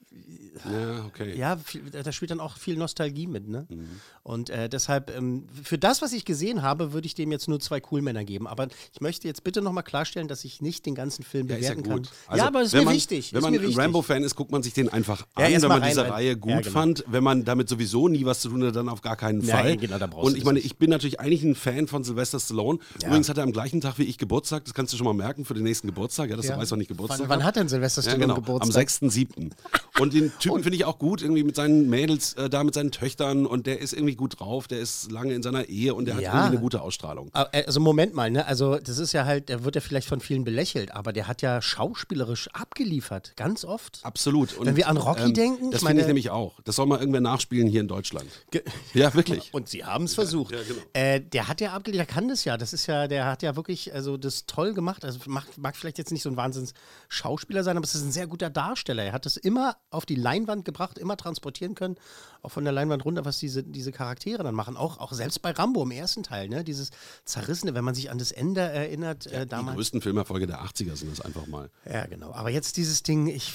Ja, 0.65 1.05
okay. 1.05 1.37
Ja, 1.37 1.57
da 2.03 2.11
spielt 2.11 2.31
dann 2.31 2.39
auch 2.39 2.57
viel 2.57 2.75
Nostalgie 2.75 3.25
mit, 3.25 3.47
ne? 3.47 3.65
Mhm. 3.69 3.87
Und 4.23 4.49
äh, 4.49 4.69
deshalb, 4.69 5.15
ähm, 5.15 5.47
für 5.63 5.77
das, 5.77 6.01
was 6.01 6.13
ich 6.13 6.25
gesehen 6.25 6.61
habe, 6.61 6.93
würde 6.93 7.07
ich 7.07 7.15
dem 7.15 7.31
jetzt 7.31 7.47
nur 7.47 7.59
zwei 7.59 7.79
Coolmänner 7.79 8.23
geben. 8.23 8.47
Aber 8.47 8.67
ich 8.93 9.01
möchte 9.01 9.27
jetzt 9.27 9.43
bitte 9.43 9.61
nochmal 9.61 9.83
klarstellen, 9.83 10.27
dass 10.27 10.43
ich 10.43 10.61
nicht 10.61 10.85
den 10.85 10.93
ganzen 10.93 11.23
Film 11.23 11.47
ja, 11.47 11.55
bewerten 11.55 11.85
ja 11.85 11.89
kann. 11.89 12.07
Also, 12.27 12.37
ja, 12.37 12.47
aber 12.47 12.61
es 12.61 12.67
ist 12.67 12.73
mir 12.73 12.83
man, 12.83 12.93
wichtig. 12.93 13.33
Wenn 13.33 13.41
man 13.41 13.53
ein 13.53 13.73
Rambo-Fan 13.73 14.23
ist, 14.23 14.35
guckt 14.35 14.51
man 14.51 14.61
sich 14.61 14.73
den 14.73 14.89
einfach 14.89 15.25
ja, 15.39 15.45
an, 15.45 15.61
wenn 15.61 15.69
man 15.69 15.83
diese 15.83 16.03
rein, 16.03 16.11
Reihe 16.11 16.37
gut 16.37 16.63
genau. 16.63 16.69
fand. 16.69 17.05
Wenn 17.07 17.23
man 17.23 17.45
damit 17.45 17.69
sowieso 17.69 18.07
nie 18.07 18.25
was 18.25 18.41
zu 18.41 18.49
tun 18.49 18.63
hat, 18.63 18.75
dann 18.75 18.89
auf 18.89 19.01
gar 19.01 19.15
keinen 19.15 19.41
Fall. 19.41 19.77
Genau, 19.77 19.97
Und 20.19 20.37
ich 20.37 20.43
meine, 20.43 20.59
ich 20.59 20.77
bin 20.77 20.89
natürlich 20.89 21.19
eigentlich 21.19 21.43
ein 21.43 21.55
Fan 21.55 21.87
von 21.87 22.03
Sylvester 22.03 22.39
Stallone. 22.39 22.79
Übrigens 23.03 23.29
hat 23.29 23.37
er 23.37 23.43
am 23.43 23.53
gleichen 23.53 23.81
Tag 23.81 23.97
wie 23.97 24.03
ich 24.03 24.17
Geburtstag, 24.17 24.65
das 24.65 24.73
kannst 24.73 24.93
du 24.93 24.97
schon 24.97 25.05
mal 25.05 25.13
merken, 25.13 25.45
für 25.45 25.53
den 25.53 25.63
nächsten 25.63 25.87
Geburtstag. 25.87 26.29
Ja, 26.29 26.35
das 26.35 26.47
ja. 26.47 26.57
weiß 26.57 26.69
doch 26.69 26.77
nicht 26.77 26.89
Geburtstag. 26.89 27.21
Wann, 27.21 27.29
wann 27.29 27.43
hat 27.43 27.55
denn 27.55 27.69
Sylvester 27.69 28.01
Stallone 28.01 28.21
genau, 28.21 28.35
Geburtstag? 28.35 28.75
Am 28.75 28.81
6.7. 29.09 29.51
Und 30.01 30.15
den 30.15 30.31
Typen 30.39 30.63
finde 30.63 30.77
ich 30.77 30.85
auch 30.85 30.97
gut, 30.97 31.21
irgendwie 31.21 31.43
mit 31.43 31.55
seinen 31.55 31.87
Mädels 31.87 32.33
äh, 32.33 32.49
da, 32.49 32.63
mit 32.63 32.73
seinen 32.73 32.89
Töchtern 32.89 33.45
und 33.45 33.67
der 33.67 33.81
ist 33.81 33.93
irgendwie 33.93 34.15
gut 34.15 34.39
drauf, 34.39 34.67
der 34.67 34.79
ist 34.79 35.11
lange 35.11 35.35
in 35.35 35.43
seiner 35.43 35.69
Ehe 35.69 35.93
und 35.93 36.05
der 36.05 36.15
ja. 36.15 36.29
hat 36.29 36.35
irgendwie 36.35 36.55
eine 36.55 36.59
gute 36.59 36.81
Ausstrahlung. 36.81 37.29
Äh, 37.35 37.65
also 37.65 37.79
Moment 37.79 38.15
mal, 38.15 38.31
ne? 38.31 38.47
Also 38.47 38.79
das 38.79 38.97
ist 38.97 39.13
ja 39.13 39.25
halt, 39.25 39.49
der 39.49 39.63
wird 39.63 39.75
ja 39.75 39.81
vielleicht 39.81 40.07
von 40.07 40.19
vielen 40.19 40.43
belächelt, 40.43 40.91
aber 40.95 41.13
der 41.13 41.27
hat 41.27 41.43
ja 41.43 41.61
schauspielerisch 41.61 42.49
abgeliefert, 42.51 43.33
ganz 43.35 43.63
oft. 43.63 43.99
Absolut. 44.01 44.57
Und, 44.57 44.65
Wenn 44.65 44.75
wir 44.75 44.87
an 44.87 44.97
Rocky 44.97 45.21
ähm, 45.21 45.33
denken, 45.35 45.69
das 45.69 45.83
finde 45.83 46.01
ich 46.01 46.07
nämlich 46.07 46.31
auch. 46.31 46.59
Das 46.63 46.77
soll 46.77 46.87
mal 46.87 46.97
irgendwer 46.97 47.21
nachspielen 47.21 47.67
hier 47.67 47.81
in 47.81 47.87
Deutschland. 47.87 48.25
ja, 48.95 49.13
wirklich. 49.13 49.53
Und 49.53 49.69
sie 49.69 49.85
haben 49.85 50.05
es 50.05 50.15
versucht. 50.15 50.53
Ja, 50.53 50.61
ja, 50.61 50.63
genau. 50.67 50.81
äh, 50.93 51.19
der 51.21 51.47
hat 51.47 51.61
ja 51.61 51.73
abgeliefert, 51.73 52.09
der 52.09 52.15
kann 52.15 52.27
das 52.27 52.43
ja. 52.43 52.57
Das 52.57 52.73
ist 52.73 52.87
ja, 52.87 53.07
der 53.07 53.25
hat 53.25 53.43
ja 53.43 53.55
wirklich, 53.55 53.93
also 53.93 54.17
das 54.17 54.47
toll 54.47 54.73
gemacht. 54.73 55.05
Also 55.05 55.19
macht, 55.27 55.59
mag 55.59 55.75
vielleicht 55.75 55.99
jetzt 55.99 56.11
nicht 56.11 56.23
so 56.23 56.29
ein 56.29 56.37
Wahnsinns 56.37 56.73
Schauspieler 57.07 57.63
sein, 57.63 57.77
aber 57.77 57.83
es 57.83 57.93
ist 57.93 58.03
ein 58.03 58.11
sehr 58.11 58.25
guter 58.25 58.49
Darsteller. 58.49 59.03
Er 59.03 59.13
hat 59.13 59.27
das 59.27 59.37
immer 59.37 59.75
auf 59.91 60.05
die 60.05 60.15
Leinwand 60.15 60.65
gebracht, 60.65 60.97
immer 60.97 61.17
transportieren 61.17 61.75
können, 61.75 61.97
auch 62.41 62.49
von 62.49 62.63
der 62.63 62.73
Leinwand 62.73 63.05
runter, 63.05 63.25
was 63.25 63.37
diese, 63.37 63.63
diese 63.63 63.91
Charaktere 63.91 64.41
dann 64.41 64.55
machen. 64.55 64.77
Auch, 64.77 64.99
auch 64.99 65.11
selbst 65.11 65.41
bei 65.41 65.51
Rambo 65.51 65.83
im 65.83 65.91
ersten 65.91 66.23
Teil, 66.23 66.49
ne? 66.49 66.63
Dieses 66.63 66.89
Zerrissene, 67.25 67.75
wenn 67.75 67.83
man 67.83 67.93
sich 67.93 68.09
an 68.09 68.17
das 68.17 68.31
Ende 68.31 68.61
erinnert. 68.61 69.25
Ja, 69.25 69.41
äh, 69.41 69.47
damals. 69.47 69.73
Die 69.73 69.75
größten 69.77 70.01
Filmerfolge 70.01 70.47
der 70.47 70.63
80er 70.63 70.95
sind 70.95 71.11
das 71.11 71.21
einfach 71.21 71.45
mal. 71.45 71.69
Ja, 71.85 72.05
genau. 72.05 72.31
Aber 72.33 72.49
jetzt 72.49 72.77
dieses 72.77 73.03
Ding, 73.03 73.27
ich. 73.27 73.53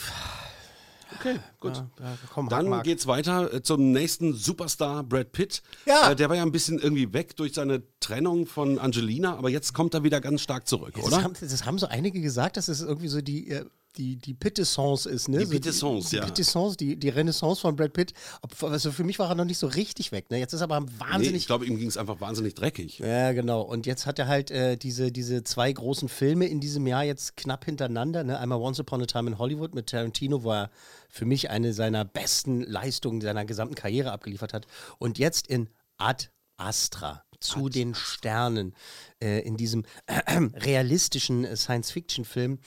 Okay, 1.19 1.39
gut. 1.61 1.77
Ja, 1.77 1.89
ja, 2.01 2.19
komm, 2.33 2.49
Dann 2.49 2.83
geht's 2.83 3.07
weiter 3.07 3.53
äh, 3.55 3.63
zum 3.63 3.93
nächsten 3.93 4.35
Superstar 4.35 5.05
Brad 5.05 5.33
Pitt. 5.33 5.63
Ja. 5.87 6.11
Äh, 6.11 6.17
der 6.17 6.29
war 6.29 6.37
ja 6.37 6.43
ein 6.43 6.53
bisschen 6.53 6.79
irgendwie 6.79 7.13
weg 7.13 7.37
durch 7.37 7.55
seine 7.55 7.83
Trennung 8.01 8.47
von 8.47 8.79
Angelina, 8.79 9.37
aber 9.37 9.49
jetzt 9.49 9.73
kommt 9.73 9.95
er 9.95 10.03
wieder 10.03 10.21
ganz 10.21 10.43
stark 10.43 10.67
zurück, 10.67 10.95
das 10.97 11.05
oder? 11.05 11.23
Haben, 11.23 11.35
das 11.41 11.65
haben 11.65 11.79
so 11.79 11.87
einige 11.87 12.21
gesagt, 12.21 12.57
dass 12.57 12.69
es 12.69 12.81
irgendwie 12.81 13.09
so 13.09 13.21
die 13.23 13.49
äh, 13.51 13.65
die, 13.97 14.17
die 14.17 14.35
Pittessence 14.35 15.07
ist, 15.07 15.29
ne? 15.29 15.39
Die 15.39 15.47
Pittessence, 15.47 16.11
so, 16.11 16.17
ja. 16.17 16.23
Die 16.23 16.29
Pittessence, 16.29 16.77
die, 16.77 16.97
die 16.97 17.09
Renaissance 17.09 17.61
von 17.61 17.77
Brad 17.77 17.93
Pitt. 17.93 18.13
Also 18.61 18.93
für 18.93 19.05
mich 19.05 19.19
war 19.19 19.29
er 19.29 19.35
noch 19.35 19.45
nicht 19.45 19.59
so 19.59 19.67
richtig 19.67 20.13
weg, 20.13 20.31
ne? 20.31 20.39
Jetzt 20.39 20.53
ist 20.53 20.61
er 20.61 20.71
aber 20.71 20.87
wahnsinnig. 20.99 21.33
Nee, 21.33 21.37
ich 21.39 21.47
glaube, 21.47 21.67
ihm 21.67 21.79
ging 21.79 21.89
es 21.89 21.97
einfach 21.97 22.21
wahnsinnig 22.21 22.55
dreckig. 22.55 22.99
Ja, 22.99 23.33
genau. 23.33 23.63
Und 23.63 23.87
jetzt 23.87 24.07
hat 24.07 24.19
er 24.19 24.29
halt 24.29 24.51
äh, 24.51 24.77
diese, 24.77 25.13
diese 25.13 25.45
zwei 25.45 25.73
großen 25.73 26.09
Filme 26.09 26.47
in 26.47 26.61
diesem 26.61 26.87
Jahr 26.87 27.05
jetzt 27.05 27.37
knapp 27.37 27.65
hintereinander, 27.65 28.25
ne? 28.25 28.39
Einmal 28.39 28.61
Once 28.61 28.81
Upon 28.81 29.03
a 29.03 29.07
Time 29.07 29.31
in 29.31 29.39
Hollywood 29.39 29.75
mit 29.75 29.89
Tarantino, 29.89 30.43
wo 30.43 30.53
er 30.53 30.71
für 31.09 31.25
mich 31.25 31.51
eine 31.51 31.73
seiner 31.73 32.05
besten 32.05 32.63
Leistungen 32.63 33.21
seiner 33.21 33.45
gesamten 33.45 33.75
Karriere 33.75 34.13
abgeliefert 34.13 34.53
hat. 34.53 34.67
Und 34.99 35.19
jetzt 35.19 35.47
in 35.47 35.69
Ad 35.99 36.29
Astra 36.57 37.23
zu 37.41 37.69
den 37.69 37.95
Sternen 37.95 38.75
äh, 39.23 39.41
in 39.41 39.57
diesem 39.57 39.85
äh, 40.07 40.41
realistischen 40.55 41.57
Science-Fiction-Film 41.57 42.59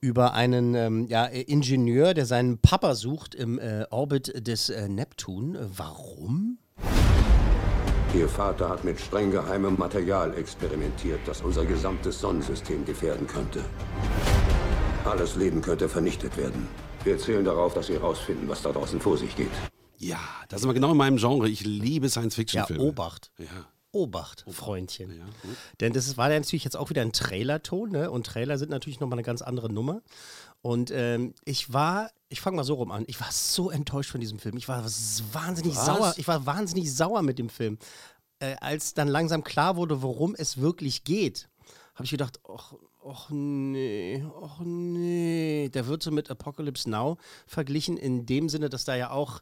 über 0.00 0.34
einen 0.34 0.74
ähm, 0.74 1.06
ja, 1.08 1.24
Ingenieur, 1.24 2.14
der 2.14 2.26
seinen 2.26 2.58
Papa 2.58 2.94
sucht 2.94 3.34
im 3.34 3.58
äh, 3.58 3.84
Orbit 3.90 4.46
des 4.46 4.70
äh, 4.70 4.88
Neptun. 4.88 5.58
Warum? 5.76 6.58
Ihr 8.14 8.28
Vater 8.28 8.70
hat 8.70 8.84
mit 8.84 8.98
streng 9.00 9.30
geheimem 9.30 9.76
Material 9.76 10.34
experimentiert, 10.36 11.20
das 11.26 11.42
unser 11.42 11.66
gesamtes 11.66 12.20
Sonnensystem 12.20 12.84
gefährden 12.86 13.26
könnte. 13.26 13.62
Alles 15.04 15.36
Leben 15.36 15.60
könnte 15.60 15.88
vernichtet 15.88 16.36
werden. 16.36 16.68
Wir 17.04 17.18
zählen 17.18 17.44
darauf, 17.44 17.74
dass 17.74 17.88
Sie 17.88 17.94
herausfinden, 17.94 18.48
was 18.48 18.62
da 18.62 18.72
draußen 18.72 19.00
vor 19.00 19.18
sich 19.18 19.36
geht. 19.36 19.50
Ja, 19.98 20.18
das 20.48 20.60
ist 20.60 20.64
aber 20.64 20.74
genau 20.74 20.92
in 20.92 20.96
meinem 20.96 21.16
Genre. 21.16 21.48
Ich 21.48 21.64
liebe 21.64 22.08
Science-Fiction-Filme. 22.08 22.82
Ja, 22.82 22.88
Obacht. 22.88 23.30
Ja. 23.38 23.46
Obacht, 23.98 24.44
Freundchen. 24.48 25.10
Ja, 25.16 25.24
Denn 25.80 25.92
das 25.92 26.16
war 26.16 26.30
ja 26.30 26.38
natürlich 26.38 26.64
jetzt 26.64 26.76
auch 26.76 26.90
wieder 26.90 27.02
ein 27.02 27.12
Trailerton, 27.12 27.90
ne? 27.90 28.10
Und 28.10 28.26
Trailer 28.26 28.56
sind 28.56 28.70
natürlich 28.70 29.00
nochmal 29.00 29.18
eine 29.18 29.24
ganz 29.24 29.42
andere 29.42 29.72
Nummer. 29.72 30.02
Und 30.62 30.90
ähm, 30.92 31.34
ich 31.44 31.72
war, 31.72 32.10
ich 32.28 32.40
fange 32.40 32.56
mal 32.56 32.64
so 32.64 32.74
rum 32.74 32.92
an, 32.92 33.04
ich 33.08 33.20
war 33.20 33.30
so 33.32 33.70
enttäuscht 33.70 34.10
von 34.10 34.20
diesem 34.20 34.38
Film. 34.38 34.56
Ich 34.56 34.68
war 34.68 34.84
wahnsinnig 35.32 35.76
Was? 35.76 35.86
sauer. 35.86 36.14
Ich 36.16 36.28
war 36.28 36.46
wahnsinnig 36.46 36.94
sauer 36.94 37.22
mit 37.22 37.38
dem 37.38 37.48
Film. 37.48 37.78
Äh, 38.38 38.54
als 38.60 38.94
dann 38.94 39.08
langsam 39.08 39.42
klar 39.42 39.76
wurde, 39.76 40.00
worum 40.02 40.34
es 40.36 40.58
wirklich 40.60 41.02
geht, 41.02 41.48
habe 41.94 42.04
ich 42.04 42.12
gedacht, 42.12 42.38
ach, 42.48 42.74
ach 43.04 43.30
nee, 43.30 44.24
ach 44.42 44.60
nee. 44.60 45.68
Der 45.74 45.88
wird 45.88 46.04
so 46.04 46.12
mit 46.12 46.30
Apocalypse 46.30 46.88
Now 46.88 47.18
verglichen, 47.48 47.96
in 47.96 48.26
dem 48.26 48.48
Sinne, 48.48 48.68
dass 48.68 48.84
da 48.84 48.94
ja 48.94 49.10
auch 49.10 49.40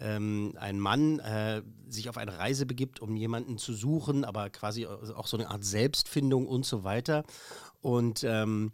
ähm, 0.00 0.54
ein 0.58 0.80
Mann 0.80 1.18
äh, 1.20 1.62
sich 1.88 2.08
auf 2.08 2.16
eine 2.16 2.38
Reise 2.38 2.66
begibt, 2.66 3.00
um 3.00 3.16
jemanden 3.16 3.58
zu 3.58 3.72
suchen, 3.74 4.24
aber 4.24 4.50
quasi 4.50 4.86
auch 4.86 5.26
so 5.26 5.36
eine 5.36 5.50
Art 5.50 5.64
Selbstfindung 5.64 6.46
und 6.46 6.64
so 6.64 6.84
weiter. 6.84 7.24
Und 7.80 8.24
ähm, 8.24 8.72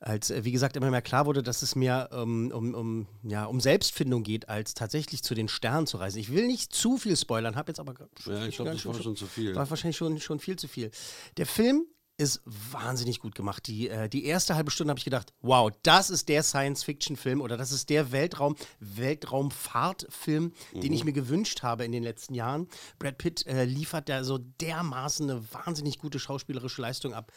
als, 0.00 0.30
äh, 0.30 0.44
wie 0.44 0.52
gesagt, 0.52 0.76
immer 0.76 0.90
mehr 0.90 1.02
klar 1.02 1.26
wurde, 1.26 1.42
dass 1.42 1.62
es 1.62 1.74
mehr 1.76 2.10
um, 2.12 2.50
um, 2.50 2.74
um, 2.74 3.06
ja, 3.22 3.46
um 3.46 3.60
Selbstfindung 3.60 4.22
geht, 4.22 4.48
als 4.48 4.74
tatsächlich 4.74 5.22
zu 5.22 5.34
den 5.34 5.48
Sternen 5.48 5.86
zu 5.86 5.96
reisen. 5.96 6.18
Ich 6.18 6.30
will 6.30 6.46
nicht 6.46 6.74
zu 6.74 6.98
viel 6.98 7.16
spoilern, 7.16 7.56
habe 7.56 7.70
jetzt 7.70 7.80
aber. 7.80 7.94
Ja, 8.26 8.46
ich 8.46 8.56
glaube, 8.56 8.72
das 8.72 8.84
war 8.84 8.94
schon 8.94 9.16
zu 9.16 9.26
viel. 9.26 9.54
War 9.54 9.68
wahrscheinlich 9.68 9.96
schon, 9.96 10.20
schon 10.20 10.40
viel 10.40 10.56
zu 10.56 10.68
viel. 10.68 10.90
Der 11.38 11.46
Film 11.46 11.86
ist 12.16 12.42
wahnsinnig 12.44 13.20
gut 13.20 13.34
gemacht. 13.34 13.66
Die, 13.66 13.88
äh, 13.88 14.08
die 14.08 14.24
erste 14.24 14.54
halbe 14.54 14.70
Stunde 14.70 14.90
habe 14.90 14.98
ich 14.98 15.04
gedacht, 15.04 15.32
wow, 15.42 15.70
das 15.82 16.10
ist 16.10 16.28
der 16.28 16.42
Science-Fiction-Film 16.42 17.40
oder 17.40 17.56
das 17.56 17.72
ist 17.72 17.90
der 17.90 18.12
Weltraum, 18.12 18.54
Weltraumfahrtfilm, 18.78 20.52
mhm. 20.72 20.80
den 20.80 20.92
ich 20.92 21.00
mhm. 21.00 21.06
mir 21.06 21.12
gewünscht 21.12 21.62
habe 21.62 21.84
in 21.84 21.92
den 21.92 22.02
letzten 22.02 22.34
Jahren. 22.34 22.68
Brad 22.98 23.18
Pitt 23.18 23.46
äh, 23.46 23.64
liefert 23.64 24.08
da 24.08 24.22
so 24.22 24.38
dermaßen 24.38 25.28
eine 25.28 25.52
wahnsinnig 25.52 25.98
gute 25.98 26.18
schauspielerische 26.20 26.82
Leistung 26.82 27.14
ab. 27.14 27.32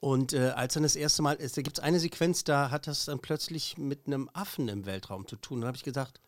Und 0.00 0.32
äh, 0.32 0.50
als 0.50 0.74
dann 0.74 0.82
das 0.82 0.96
erste 0.96 1.22
Mal 1.22 1.36
ist, 1.36 1.56
da 1.56 1.62
gibt 1.62 1.78
es 1.78 1.84
eine 1.84 2.00
Sequenz, 2.00 2.44
da 2.44 2.70
hat 2.70 2.86
das 2.86 3.06
dann 3.06 3.18
plötzlich 3.18 3.76
mit 3.78 4.06
einem 4.06 4.30
Affen 4.32 4.68
im 4.68 4.86
Weltraum 4.86 5.26
zu 5.26 5.36
tun. 5.36 5.60
Da 5.62 5.68
habe 5.68 5.76
ich 5.76 5.84
gedacht, 5.84 6.20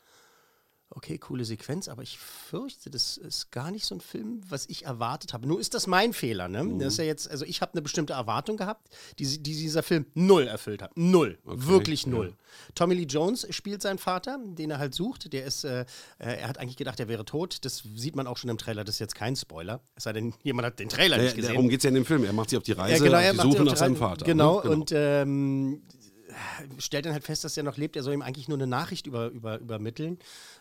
okay, 0.91 1.19
coole 1.19 1.45
Sequenz, 1.45 1.89
aber 1.89 2.03
ich 2.03 2.19
fürchte, 2.19 2.91
das 2.91 3.17
ist 3.17 3.51
gar 3.51 3.71
nicht 3.71 3.85
so 3.85 3.95
ein 3.95 4.01
Film, 4.01 4.41
was 4.49 4.67
ich 4.67 4.85
erwartet 4.85 5.33
habe. 5.33 5.47
Nur 5.47 5.61
ist 5.61 5.75
das 5.75 5.87
mein 5.87 6.13
Fehler, 6.13 6.49
ne? 6.49 6.65
Mhm. 6.65 6.79
Das 6.79 6.95
ist 6.95 6.99
ja 6.99 7.05
jetzt, 7.05 7.31
also 7.31 7.45
ich 7.45 7.61
habe 7.61 7.73
eine 7.73 7.83
bestimmte 7.83 8.15
Erwartung 8.15 8.57
gehabt, 8.57 8.89
die, 9.19 9.27
die 9.27 9.55
dieser 9.55 9.83
Film 9.83 10.07
null 10.15 10.47
erfüllt 10.47 10.83
hat. 10.83 10.97
Null. 10.97 11.39
Okay, 11.45 11.67
Wirklich 11.67 12.07
null. 12.07 12.29
Ja. 12.29 12.73
Tommy 12.75 12.95
Lee 12.95 13.05
Jones 13.05 13.47
spielt 13.51 13.83
seinen 13.83 13.99
Vater, 13.99 14.39
den 14.43 14.71
er 14.71 14.79
halt 14.79 14.95
sucht. 14.95 15.33
Der 15.33 15.45
ist, 15.45 15.65
äh, 15.65 15.83
äh, 16.19 16.41
er 16.41 16.49
hat 16.49 16.59
eigentlich 16.59 16.77
gedacht, 16.77 16.99
er 17.01 17.09
wäre 17.09 17.25
tot. 17.25 17.65
Das 17.65 17.83
sieht 17.95 18.17
man 18.17 18.27
auch 18.27 18.37
schon 18.37 18.51
im 18.51 18.59
Trailer. 18.59 18.85
Das 18.85 18.97
ist 18.97 19.01
jetzt 19.01 19.15
kein 19.15 19.37
Spoiler. 19.37 19.81
Es 19.95 20.05
sei 20.05 20.13
denn, 20.13 20.35
jemand 20.43 20.67
hat 20.67 20.79
den 20.79 20.89
Trailer 20.89 21.17
ja, 21.19 21.25
nicht 21.25 21.37
gesehen. 21.37 21.55
Darum 21.55 21.69
geht 21.69 21.81
es 21.81 21.85
ja 21.85 21.89
in 21.89 21.95
dem 21.95 22.05
Film. 22.07 22.25
Er 22.25 22.33
macht 22.33 22.51
sich 22.51 22.57
auf 22.57 22.65
die 22.65 22.73
Reise, 22.73 23.05
ja, 23.07 23.21
genau, 23.21 23.43
auf 23.43 23.47
die 23.47 23.53
Suche 23.53 23.65
nach 23.65 23.77
seinem 23.77 23.97
Vater. 23.97 24.25
Genau, 24.25 24.57
ne? 24.57 24.63
genau. 24.63 24.75
und 24.75 24.93
ähm, 24.95 25.83
stellt 26.79 27.07
dann 27.07 27.13
halt 27.13 27.25
fest, 27.25 27.45
dass 27.45 27.57
er 27.57 27.63
noch 27.63 27.77
lebt. 27.77 27.97
Er 27.97 28.03
soll 28.03 28.15
ihm 28.15 28.23
eigentlich 28.23 28.49
nur 28.49 28.59
eine 28.59 28.67
Nachricht 28.67 29.07
über, 29.07 29.29
über, 29.29 29.59
übermitteln. 29.59 30.19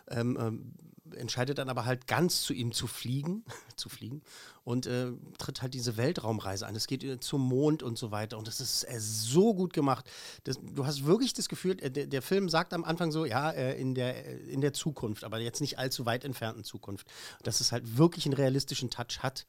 Ähm, 0.09 0.37
ähm, 0.39 0.73
entscheidet 1.15 1.57
dann 1.57 1.69
aber 1.69 1.85
halt 1.85 2.07
ganz 2.07 2.41
zu 2.41 2.53
ihm 2.53 2.71
zu 2.71 2.87
fliegen, 2.87 3.43
zu 3.75 3.89
fliegen 3.89 4.21
und 4.63 4.85
äh, 4.85 5.11
tritt 5.37 5.61
halt 5.61 5.73
diese 5.73 5.97
Weltraumreise 5.97 6.67
an. 6.67 6.75
Es 6.75 6.87
geht 6.87 7.03
äh, 7.03 7.19
zum 7.19 7.41
Mond 7.41 7.83
und 7.83 7.97
so 7.97 8.11
weiter 8.11 8.37
und 8.37 8.47
das 8.47 8.59
ist 8.59 8.83
äh, 8.83 8.99
so 8.99 9.53
gut 9.53 9.73
gemacht. 9.73 10.09
Das, 10.43 10.59
du 10.61 10.85
hast 10.85 11.05
wirklich 11.05 11.33
das 11.33 11.49
Gefühl, 11.49 11.77
äh, 11.81 11.91
der, 11.91 12.07
der, 12.07 12.21
Film 12.21 12.49
sagt 12.49 12.73
am 12.73 12.83
Anfang 12.83 13.11
so, 13.11 13.25
ja, 13.25 13.51
äh, 13.51 13.79
in, 13.79 13.95
der, 13.95 14.25
äh, 14.25 14.37
in 14.51 14.61
der 14.61 14.73
Zukunft, 14.73 15.23
aber 15.23 15.39
jetzt 15.39 15.61
nicht 15.61 15.79
allzu 15.79 16.05
weit 16.05 16.25
entfernten 16.25 16.63
Zukunft, 16.63 17.07
dass 17.43 17.61
es 17.61 17.71
halt 17.71 17.97
wirklich 17.97 18.25
einen 18.25 18.33
realistischen 18.33 18.89
Touch 18.89 19.19
hat 19.19 19.45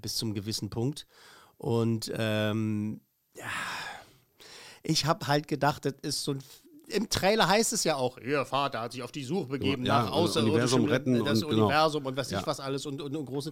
bis 0.00 0.14
zum 0.14 0.32
gewissen 0.32 0.70
Punkt 0.70 1.06
und 1.58 2.12
ähm, 2.14 3.00
ja, 3.36 3.44
ich 4.82 5.06
habe 5.06 5.26
halt 5.26 5.48
gedacht, 5.48 5.84
das 5.84 5.94
ist 6.02 6.24
so 6.24 6.32
ein 6.32 6.42
im 6.88 7.08
Trailer 7.08 7.48
heißt 7.48 7.72
es 7.72 7.84
ja 7.84 7.96
auch, 7.96 8.18
ihr 8.18 8.44
Vater 8.44 8.80
hat 8.80 8.92
sich 8.92 9.02
auf 9.02 9.12
die 9.12 9.24
Suche 9.24 9.46
begeben 9.46 9.86
ja, 9.86 10.02
nach 10.02 10.12
Außerirdischen, 10.12 10.84
retten 10.86 11.24
das 11.24 11.42
und, 11.42 11.50
genau. 11.50 11.66
Universum 11.66 12.06
und 12.06 12.16
was 12.16 12.30
ja. 12.30 12.40
ich 12.40 12.46
was 12.46 12.60
alles 12.60 12.86
und, 12.86 13.00
und, 13.00 13.16
und 13.16 13.26
große. 13.26 13.50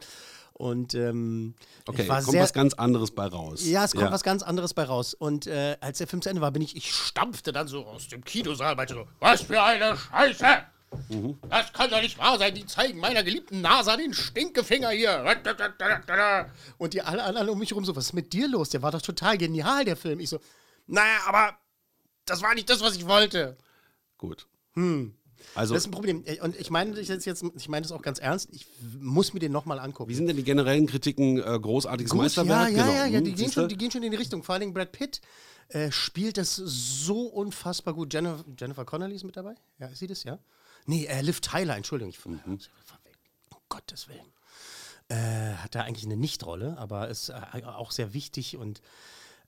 Und 0.52 0.94
ähm, 0.94 1.54
okay, 1.86 2.06
kommt 2.06 2.24
sehr, 2.24 2.42
was 2.42 2.52
ganz 2.52 2.74
anderes 2.74 3.12
bei 3.12 3.26
raus. 3.26 3.64
Ja, 3.64 3.84
es 3.84 3.92
kommt 3.92 4.04
ja. 4.04 4.12
was 4.12 4.22
ganz 4.22 4.42
anderes 4.42 4.74
bei 4.74 4.84
raus. 4.84 5.14
Und 5.14 5.46
äh, 5.46 5.76
als 5.80 5.98
der 5.98 6.06
Film 6.06 6.20
zu 6.20 6.28
Ende 6.28 6.42
war, 6.42 6.50
bin 6.50 6.60
ich, 6.60 6.76
ich 6.76 6.92
stampfte 6.92 7.50
dann 7.52 7.66
so 7.66 7.86
aus 7.86 8.08
dem 8.08 8.22
Kinosaal, 8.22 8.76
meinte 8.76 8.94
so, 8.94 9.06
was 9.20 9.42
für 9.42 9.62
eine 9.62 9.96
Scheiße! 9.96 10.44
Mhm. 11.08 11.38
Das 11.48 11.72
kann 11.72 11.88
doch 11.88 12.02
nicht 12.02 12.18
wahr 12.18 12.36
sein. 12.38 12.54
Die 12.54 12.66
zeigen 12.66 12.98
meiner 12.98 13.22
geliebten 13.22 13.60
NASA 13.60 13.96
den 13.96 14.12
Stinkefinger 14.12 14.90
hier. 14.90 15.24
Und 16.78 16.94
die 16.94 17.02
alle 17.02 17.22
anderen 17.22 17.48
um 17.48 17.58
mich 17.58 17.70
herum 17.70 17.84
so, 17.84 17.94
was 17.94 18.06
ist 18.06 18.12
mit 18.12 18.32
dir 18.32 18.48
los? 18.48 18.70
Der 18.70 18.82
war 18.82 18.90
doch 18.90 19.00
total 19.00 19.38
genial, 19.38 19.84
der 19.84 19.96
Film. 19.96 20.18
Ich 20.20 20.28
so, 20.28 20.40
naja, 20.90 21.20
aber 21.26 21.56
das 22.26 22.42
war 22.42 22.54
nicht 22.54 22.68
das, 22.68 22.80
was 22.80 22.96
ich 22.96 23.06
wollte. 23.06 23.56
Gut. 24.18 24.46
Hm. 24.74 25.14
Also, 25.54 25.74
das 25.74 25.84
ist 25.84 25.88
ein 25.88 25.92
Problem. 25.92 26.24
Und 26.42 26.56
ich 26.56 26.70
meine 26.70 26.94
das 26.94 27.08
jetzt, 27.08 27.44
ich 27.56 27.68
meine 27.68 27.82
das 27.82 27.92
auch 27.92 28.02
ganz 28.02 28.18
ernst. 28.18 28.50
Ich 28.52 28.66
muss 29.00 29.32
mir 29.32 29.40
den 29.40 29.52
nochmal 29.52 29.78
angucken. 29.78 30.10
Wie 30.10 30.14
sind 30.14 30.26
denn 30.26 30.36
die 30.36 30.44
generellen 30.44 30.86
Kritiken 30.86 31.38
äh, 31.38 31.58
großartiges 31.58 32.10
Gut, 32.10 32.20
Meisterwerk? 32.20 32.70
Ja, 32.70 32.76
ja, 32.76 32.84
genau. 32.84 32.92
ja, 32.92 33.06
ja 33.06 33.20
die, 33.20 33.30
hm, 33.30 33.36
gehen 33.36 33.52
schon, 33.52 33.68
die 33.68 33.76
gehen 33.76 33.90
schon 33.90 34.02
in 34.02 34.10
die 34.10 34.16
Richtung. 34.16 34.42
Vor 34.42 34.54
allem 34.54 34.74
Brad 34.74 34.92
Pitt 34.92 35.20
äh, 35.68 35.90
spielt 35.90 36.36
das 36.36 36.56
so 36.56 37.22
unfassbar 37.22 37.94
gut. 37.94 38.12
Jennifer, 38.12 38.44
Jennifer 38.58 38.84
Connelly 38.84 39.14
ist 39.14 39.24
mit 39.24 39.36
dabei? 39.36 39.54
Ja, 39.78 39.86
ist 39.88 39.98
sie 39.98 40.06
das, 40.06 40.24
ja? 40.24 40.38
Nee, 40.86 41.06
äh, 41.06 41.22
Liv 41.22 41.40
Tyler, 41.40 41.76
Entschuldigung. 41.76 42.10
Ich, 42.10 42.24
mhm. 42.24 42.38
Um 42.46 42.58
Gottes 43.68 44.08
Willen. 44.08 44.32
Äh, 45.08 45.54
hat 45.54 45.74
da 45.74 45.82
eigentlich 45.82 46.04
eine 46.04 46.16
Nichtrolle, 46.16 46.76
aber 46.78 47.08
ist 47.08 47.30
äh, 47.30 47.64
auch 47.64 47.90
sehr 47.90 48.12
wichtig 48.12 48.56
und 48.56 48.80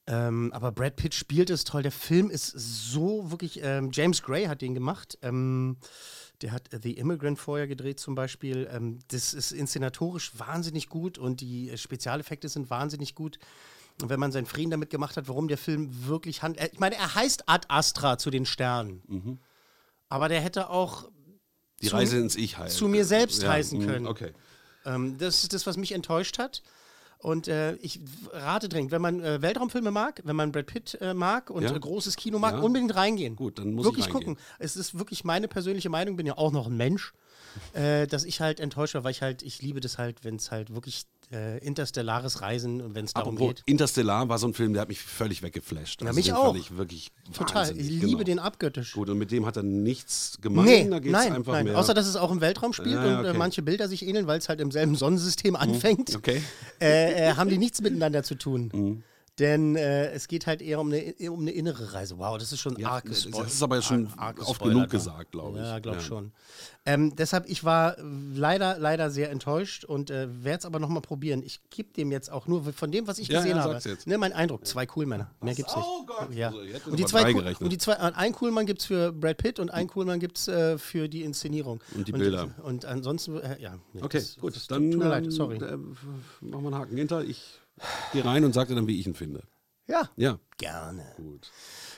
ähm, 0.06 0.52
aber 0.52 0.72
Brad 0.72 0.96
Pitt 0.96 1.14
spielt 1.14 1.50
es 1.50 1.64
toll. 1.64 1.82
Der 1.82 1.92
Film 1.92 2.30
ist 2.30 2.48
so 2.48 3.30
wirklich. 3.30 3.60
Ähm, 3.62 3.90
James 3.92 4.22
Gray 4.22 4.46
hat 4.46 4.60
den 4.60 4.74
gemacht. 4.74 5.18
Ähm, 5.22 5.76
der 6.40 6.50
hat 6.50 6.70
The 6.82 6.92
Immigrant 6.92 7.38
vorher 7.38 7.68
gedreht 7.68 8.00
zum 8.00 8.14
Beispiel. 8.14 8.68
Ähm, 8.72 8.98
das 9.08 9.32
ist 9.32 9.52
inszenatorisch 9.52 10.32
wahnsinnig 10.36 10.88
gut 10.88 11.18
und 11.18 11.40
die 11.40 11.76
Spezialeffekte 11.76 12.48
sind 12.48 12.68
wahnsinnig 12.68 13.14
gut. 13.14 13.38
Und 14.00 14.08
wenn 14.08 14.18
man 14.18 14.32
seinen 14.32 14.46
Frieden 14.46 14.70
damit 14.70 14.90
gemacht 14.90 15.16
hat, 15.16 15.28
warum 15.28 15.46
der 15.46 15.58
Film 15.58 16.06
wirklich 16.06 16.42
handelt. 16.42 16.72
Ich 16.72 16.80
meine, 16.80 16.96
er 16.96 17.14
heißt 17.14 17.44
Ad 17.48 17.66
Astra 17.68 18.18
zu 18.18 18.30
den 18.30 18.46
Sternen. 18.46 19.02
Mhm. 19.06 19.38
Aber 20.08 20.28
der 20.28 20.40
hätte 20.40 20.70
auch. 20.70 21.08
Die 21.80 21.88
Reise 21.88 22.18
ins 22.18 22.36
Ich 22.36 22.58
heißen. 22.58 22.76
Zu 22.76 22.88
mir 22.88 23.04
selbst 23.04 23.42
ja, 23.42 23.50
heißen 23.50 23.78
mhm, 23.78 23.86
können. 23.86 24.06
Okay. 24.06 24.32
Ähm, 24.84 25.16
das 25.18 25.44
ist 25.44 25.52
das, 25.52 25.66
was 25.66 25.76
mich 25.76 25.92
enttäuscht 25.92 26.38
hat. 26.38 26.62
Und 27.22 27.46
äh, 27.46 27.74
ich 27.76 28.00
rate 28.32 28.68
dringend, 28.68 28.90
wenn 28.90 29.00
man 29.00 29.20
äh, 29.22 29.40
Weltraumfilme 29.40 29.92
mag, 29.92 30.20
wenn 30.24 30.34
man 30.34 30.50
Brad 30.50 30.66
Pitt 30.66 30.98
äh, 31.00 31.14
mag 31.14 31.50
und 31.50 31.62
ja. 31.62 31.74
Äh, 31.74 31.78
großes 31.78 32.16
Kino 32.16 32.40
mag, 32.40 32.54
ja. 32.54 32.60
unbedingt 32.60 32.96
reingehen. 32.96 33.36
Gut, 33.36 33.60
dann 33.60 33.74
muss 33.74 33.84
wirklich 33.84 34.06
ich 34.06 34.12
gucken. 34.12 34.36
Es 34.58 34.76
ist 34.76 34.98
wirklich 34.98 35.22
meine 35.22 35.46
persönliche 35.46 35.88
Meinung, 35.88 36.16
bin 36.16 36.26
ja 36.26 36.36
auch 36.36 36.50
noch 36.50 36.66
ein 36.66 36.76
Mensch, 36.76 37.14
äh, 37.74 38.08
dass 38.08 38.24
ich 38.24 38.40
halt 38.40 38.58
enttäuscht 38.58 38.94
war, 38.96 39.04
weil 39.04 39.12
ich 39.12 39.22
halt, 39.22 39.44
ich 39.44 39.62
liebe 39.62 39.78
das 39.78 39.98
halt, 39.98 40.24
wenn 40.24 40.34
es 40.34 40.50
halt 40.50 40.74
wirklich 40.74 41.04
äh, 41.32 41.58
interstellares 41.58 42.40
Reisen 42.42 42.80
und 42.80 42.94
wenn 42.94 43.06
es 43.06 43.14
darum 43.14 43.36
geht. 43.36 43.62
Interstellar 43.66 44.28
war 44.28 44.38
so 44.38 44.46
ein 44.46 44.54
Film, 44.54 44.72
der 44.74 44.82
hat 44.82 44.88
mich 44.88 45.00
völlig 45.00 45.42
weggeflasht. 45.42 46.02
Ja, 46.02 46.08
also 46.08 46.16
mich 46.16 46.32
auch. 46.32 46.54
Ich 46.54 46.76
wirklich 46.76 47.10
Total. 47.32 47.76
Ich 47.76 47.88
liebe 47.88 48.08
genau. 48.08 48.24
den 48.24 48.38
abgöttisch. 48.38 48.92
Gut, 48.92 49.08
und 49.08 49.18
mit 49.18 49.30
dem 49.30 49.46
hat 49.46 49.56
er 49.56 49.62
nichts 49.62 50.38
gemacht. 50.40 50.66
Nee, 50.66 50.88
da 50.88 50.98
geht's 50.98 51.12
nein, 51.12 51.32
einfach 51.32 51.52
nein. 51.54 51.64
Mehr. 51.64 51.78
Außer, 51.78 51.94
dass 51.94 52.06
es 52.06 52.16
auch 52.16 52.30
im 52.30 52.40
Weltraum 52.40 52.72
spielt 52.72 52.96
ja, 52.96 53.20
und 53.20 53.24
äh, 53.24 53.32
manche 53.32 53.62
Bilder 53.62 53.88
sich 53.88 54.06
ähneln, 54.06 54.26
weil 54.26 54.38
es 54.38 54.48
halt 54.48 54.60
im 54.60 54.70
selben 54.70 54.94
Sonnensystem 54.94 55.52
mhm. 55.52 55.56
anfängt. 55.56 56.14
Okay. 56.14 56.42
Äh, 56.80 57.30
äh, 57.30 57.34
haben 57.34 57.48
die 57.48 57.58
nichts 57.58 57.80
miteinander 57.80 58.22
zu 58.22 58.34
tun. 58.34 58.70
Mhm. 58.72 59.02
Denn 59.38 59.76
äh, 59.76 60.10
es 60.10 60.28
geht 60.28 60.46
halt 60.46 60.60
eher 60.60 60.78
um 60.78 60.92
eine, 60.92 61.14
um 61.30 61.40
eine 61.40 61.52
innere 61.52 61.94
Reise. 61.94 62.18
Wow, 62.18 62.36
das 62.36 62.52
ist 62.52 62.60
schon 62.60 62.76
ja, 62.76 62.90
arg 62.90 63.06
Das 63.06 63.24
ist 63.24 63.62
aber 63.62 63.80
schon 63.80 64.08
arg, 64.18 64.46
oft 64.46 64.62
genug 64.62 64.90
gesagt, 64.90 65.32
glaube 65.32 65.58
ich. 65.58 65.64
Ja, 65.64 65.78
glaube 65.78 65.98
ja. 65.98 66.04
schon. 66.04 66.32
Ähm, 66.84 67.16
deshalb, 67.16 67.48
ich 67.48 67.64
war 67.64 67.96
leider, 68.34 68.78
leider 68.78 69.10
sehr 69.10 69.30
enttäuscht 69.30 69.86
und 69.86 70.10
äh, 70.10 70.28
werde 70.44 70.58
es 70.58 70.64
aber 70.66 70.80
nochmal 70.80 71.00
probieren. 71.00 71.42
Ich 71.42 71.60
gebe 71.70 71.94
dem 71.94 72.12
jetzt 72.12 72.30
auch 72.30 72.46
nur 72.46 72.74
von 72.74 72.92
dem, 72.92 73.06
was 73.06 73.18
ich 73.18 73.28
ja, 73.28 73.40
gesehen 73.40 73.58
habe. 73.58 73.80
Ne, 74.04 74.18
mein 74.18 74.34
Eindruck, 74.34 74.66
zwei 74.66 74.84
Coolmänner. 74.84 75.30
Mehr 75.40 75.54
gibt 75.54 75.70
es 75.70 75.76
nicht. 75.76 75.86
Oh 75.88 76.04
Gott. 76.04 76.34
Ja. 76.34 76.48
Also, 76.48 76.90
und, 76.90 76.98
die 76.98 77.04
zwei, 77.06 77.34
und 77.34 77.72
die 77.72 77.78
zwei, 77.78 77.94
äh, 77.94 78.12
ein 78.14 78.32
Coolmann 78.32 78.66
gibt 78.66 78.82
es 78.82 78.86
für 78.86 79.12
Brad 79.12 79.38
Pitt 79.38 79.58
und 79.58 79.70
ein 79.70 79.86
Coolmann 79.86 80.20
gibt 80.20 80.36
es 80.36 80.48
äh, 80.48 80.76
für 80.76 81.08
die 81.08 81.22
Inszenierung. 81.22 81.80
Und 81.94 82.06
die 82.06 82.12
Bilder. 82.12 82.50
Und, 82.58 82.64
und 82.64 82.84
ansonsten, 82.84 83.38
äh, 83.38 83.58
ja. 83.58 83.78
Okay, 83.98 84.18
das, 84.18 84.36
gut. 84.36 84.56
Das, 84.56 84.66
dann 84.66 84.90
tut 84.90 85.00
mir 85.00 85.08
leid, 85.08 85.32
sorry. 85.32 85.56
Äh, 85.56 85.78
machen 85.78 85.94
wir 86.40 86.56
einen 86.58 86.74
Haken 86.74 86.96
hinter. 86.98 87.24
Ich 87.24 87.61
gehe 88.12 88.24
rein 88.24 88.44
und 88.44 88.52
sage 88.52 88.70
dir 88.70 88.74
dann, 88.76 88.86
wie 88.86 88.98
ich 88.98 89.06
ihn 89.06 89.14
finde. 89.14 89.42
Ja. 89.86 90.08
Ja. 90.16 90.38
Gerne. 90.58 91.04
Gut. 91.16 91.50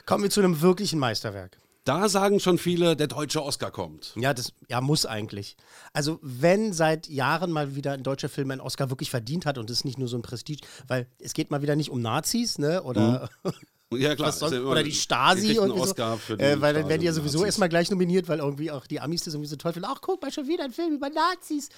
Kommen 0.06 0.22
wir 0.22 0.30
zu 0.30 0.40
einem 0.40 0.60
wirklichen 0.60 0.98
Meisterwerk. 0.98 1.58
Da 1.84 2.08
sagen 2.08 2.40
schon 2.40 2.56
viele, 2.56 2.96
der 2.96 3.08
deutsche 3.08 3.42
Oscar 3.42 3.70
kommt. 3.70 4.14
Ja, 4.16 4.32
das 4.32 4.54
ja, 4.70 4.80
muss 4.80 5.04
eigentlich. 5.04 5.56
Also, 5.92 6.18
wenn 6.22 6.72
seit 6.72 7.08
Jahren 7.08 7.52
mal 7.52 7.76
wieder 7.76 7.92
ein 7.92 8.02
deutscher 8.02 8.30
Film 8.30 8.50
einen 8.50 8.62
Oscar 8.62 8.88
wirklich 8.88 9.10
verdient 9.10 9.44
hat 9.44 9.58
und 9.58 9.68
es 9.68 9.78
ist 9.78 9.84
nicht 9.84 9.98
nur 9.98 10.08
so 10.08 10.16
ein 10.16 10.22
Prestige, 10.22 10.66
weil 10.88 11.06
es 11.18 11.34
geht 11.34 11.50
mal 11.50 11.60
wieder 11.60 11.76
nicht 11.76 11.90
um 11.90 12.00
Nazis, 12.00 12.58
ne? 12.58 12.82
Oder. 12.82 13.30
Mhm. 13.44 13.52
Ja, 13.92 14.16
klar. 14.16 14.32
Sonst, 14.32 14.54
oder 14.54 14.82
die 14.82 14.90
Stasi 14.90 15.56
und 15.56 15.68
so. 15.68 15.94
Äh, 15.94 16.60
weil 16.60 16.74
dann 16.74 16.88
werden 16.88 17.00
die 17.00 17.06
ja 17.06 17.12
sowieso 17.12 17.44
erstmal 17.44 17.68
gleich 17.68 17.90
nominiert, 17.92 18.26
weil 18.26 18.40
irgendwie 18.40 18.72
auch 18.72 18.88
die 18.88 18.98
Amis 18.98 19.22
das 19.22 19.34
irgendwie 19.34 19.50
so 19.50 19.54
toll 19.54 19.72
finden. 19.72 19.88
Ach, 19.88 20.00
guck 20.00 20.20
mal, 20.20 20.32
schon 20.32 20.48
wieder 20.48 20.64
ein 20.64 20.72
Film 20.72 20.94
über 20.94 21.10
Nazis. 21.10 21.68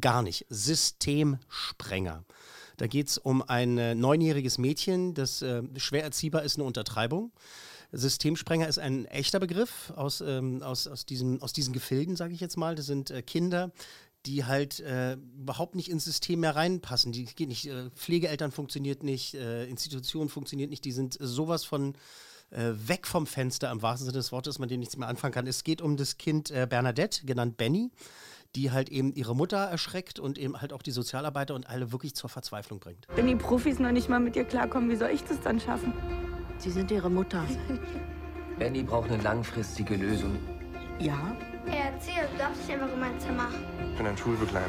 Gar 0.00 0.22
nicht. 0.22 0.46
Systemsprenger. 0.50 2.24
Da 2.76 2.86
geht 2.86 3.08
es 3.08 3.18
um 3.18 3.42
ein 3.42 3.78
äh, 3.78 3.94
neunjähriges 3.94 4.58
Mädchen, 4.58 5.14
das 5.14 5.42
äh, 5.42 5.62
schwer 5.76 6.02
erziehbar 6.02 6.42
ist, 6.42 6.56
eine 6.56 6.64
Untertreibung. 6.64 7.32
Systemsprenger 7.92 8.68
ist 8.68 8.78
ein 8.78 9.06
echter 9.06 9.38
Begriff 9.38 9.92
aus, 9.94 10.20
ähm, 10.20 10.62
aus, 10.62 10.88
aus, 10.88 11.06
diesem, 11.06 11.40
aus 11.42 11.52
diesen 11.52 11.72
Gefilden, 11.72 12.16
sage 12.16 12.34
ich 12.34 12.40
jetzt 12.40 12.56
mal. 12.56 12.74
Das 12.74 12.86
sind 12.86 13.10
äh, 13.10 13.22
Kinder, 13.22 13.70
die 14.26 14.44
halt 14.44 14.80
äh, 14.80 15.14
überhaupt 15.14 15.74
nicht 15.74 15.90
ins 15.90 16.04
System 16.04 16.40
mehr 16.40 16.56
reinpassen. 16.56 17.12
Die 17.12 17.24
geht 17.24 17.48
nicht, 17.48 17.66
äh, 17.66 17.90
Pflegeeltern 17.90 18.52
funktioniert 18.52 19.02
nicht, 19.02 19.34
äh, 19.34 19.66
Institutionen 19.66 20.28
funktioniert 20.28 20.70
nicht, 20.70 20.84
die 20.84 20.92
sind 20.92 21.16
sowas 21.20 21.64
von 21.64 21.94
äh, 22.50 22.72
weg 22.74 23.06
vom 23.06 23.26
Fenster 23.26 23.70
im 23.70 23.82
wahrsten 23.82 24.06
Sinne 24.06 24.18
des 24.18 24.32
Wortes, 24.32 24.58
man 24.58 24.68
dem 24.68 24.80
nichts 24.80 24.96
mehr 24.96 25.08
anfangen 25.08 25.34
kann. 25.34 25.46
Es 25.46 25.64
geht 25.64 25.82
um 25.82 25.96
das 25.96 26.18
Kind 26.18 26.50
äh, 26.50 26.66
Bernadette, 26.68 27.26
genannt 27.26 27.56
Benny 27.56 27.90
die 28.56 28.70
halt 28.70 28.88
eben 28.88 29.12
ihre 29.12 29.34
Mutter 29.34 29.58
erschreckt 29.58 30.20
und 30.20 30.38
eben 30.38 30.60
halt 30.60 30.72
auch 30.72 30.82
die 30.82 30.92
Sozialarbeiter 30.92 31.54
und 31.54 31.68
alle 31.68 31.92
wirklich 31.92 32.14
zur 32.14 32.30
Verzweiflung 32.30 32.78
bringt. 32.78 33.06
Wenn 33.14 33.26
die 33.26 33.36
Profis 33.36 33.78
noch 33.78 33.90
nicht 33.90 34.08
mal 34.08 34.20
mit 34.20 34.36
dir 34.36 34.44
klarkommen, 34.44 34.90
wie 34.90 34.96
soll 34.96 35.10
ich 35.10 35.24
das 35.24 35.40
dann 35.40 35.60
schaffen? 35.60 35.92
Sie 36.58 36.70
sind 36.70 36.90
ihre 36.90 37.10
Mutter. 37.10 37.44
Benny 38.58 38.84
braucht 38.84 39.10
eine 39.10 39.22
langfristige 39.22 39.96
Lösung. 39.96 40.38
Ja? 41.00 41.36
Er 41.66 41.92
erzählt, 41.92 42.28
du 42.32 42.38
darfst 42.38 42.60
nicht 42.60 42.70
einfach 42.70 42.92
in 42.92 43.00
mein 43.00 43.18
Zimmer. 43.18 43.48
Ich 43.90 43.96
bin 43.96 44.06
ein 44.06 44.16
Schulbegleiter. 44.16 44.68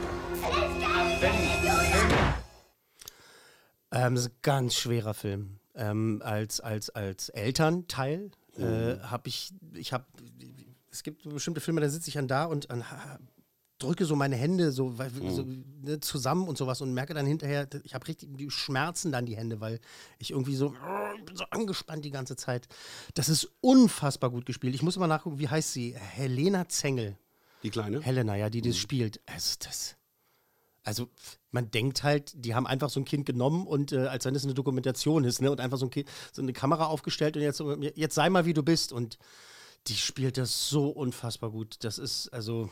Ähm, 3.92 4.16
das 4.16 4.26
ist 4.26 4.32
ein 4.32 4.40
ganz 4.42 4.76
schwerer 4.76 5.14
Film. 5.14 5.60
Ähm, 5.76 6.22
als, 6.26 6.60
als, 6.62 6.90
als 6.90 7.30
Elternteil 7.30 8.32
äh, 8.58 8.98
habe 9.02 9.28
ich, 9.28 9.54
ich 9.74 9.94
habe, 9.94 10.06
es 10.90 11.04
gibt 11.04 11.30
bestimmte 11.30 11.62
Filme, 11.62 11.82
da 11.82 11.90
sitze 11.90 12.08
ich 12.08 12.16
dann 12.16 12.28
da 12.28 12.46
und 12.46 12.72
an, 12.72 12.84
drücke 13.86 14.06
so 14.06 14.16
meine 14.16 14.36
Hände 14.36 14.72
so, 14.72 14.90
mhm. 14.90 15.30
so 15.30 15.46
ne, 15.82 16.00
zusammen 16.00 16.48
und 16.48 16.58
sowas 16.58 16.82
und 16.82 16.94
merke 16.94 17.14
dann 17.14 17.26
hinterher, 17.26 17.68
ich 17.84 17.94
habe 17.94 18.08
richtig 18.08 18.30
die 18.38 18.50
Schmerzen 18.50 19.12
dann 19.12 19.26
die 19.26 19.38
Hände, 19.38 19.62
weil 19.62 19.80
ich 20.20 20.32
irgendwie 20.32 20.56
so, 20.56 20.74
so 21.34 21.46
angespannt 21.50 22.04
die 22.04 22.12
ganze 22.12 22.36
Zeit. 22.36 22.68
Das 23.14 23.30
ist 23.30 23.50
unfassbar 23.62 24.30
gut 24.30 24.46
gespielt. 24.46 24.76
Ich 24.76 24.82
muss 24.82 24.98
mal 24.98 25.08
nachgucken, 25.08 25.40
wie 25.40 25.48
heißt 25.48 25.74
sie? 25.74 25.96
Helena 25.96 26.68
Zengel. 26.68 27.18
Die 27.64 27.70
kleine? 27.70 28.02
Helena, 28.02 28.36
ja, 28.36 28.50
die 28.50 28.62
das 28.62 28.76
mhm. 28.76 28.80
spielt. 28.80 29.22
Also, 29.26 29.56
das, 29.64 29.96
also 30.84 31.10
man 31.52 31.72
denkt 31.72 32.04
halt, 32.04 32.34
die 32.36 32.54
haben 32.54 32.68
einfach 32.68 32.90
so 32.90 33.00
ein 33.00 33.06
Kind 33.06 33.26
genommen 33.26 33.66
und 33.66 33.92
äh, 33.92 34.08
als 34.08 34.26
wenn 34.26 34.36
es 34.36 34.44
eine 34.44 34.54
Dokumentation 34.54 35.24
ist, 35.24 35.42
ne, 35.42 35.52
und 35.52 35.60
einfach 35.60 35.78
so, 35.78 35.88
ein 35.88 35.90
kind, 35.90 36.10
so 36.32 36.42
eine 36.42 36.54
Kamera 36.54 36.86
aufgestellt 36.86 37.38
und 37.38 37.44
jetzt, 37.44 37.64
jetzt 37.96 38.16
sei 38.16 38.30
mal, 38.30 38.46
wie 38.46 38.54
du 38.54 38.62
bist. 38.62 38.92
Und 38.92 39.18
die 39.88 39.96
spielt 39.96 40.38
das 40.38 40.70
so 40.70 40.90
unfassbar 40.90 41.52
gut. 41.52 41.78
Das 41.84 41.98
ist 41.98 42.30
also 42.30 42.70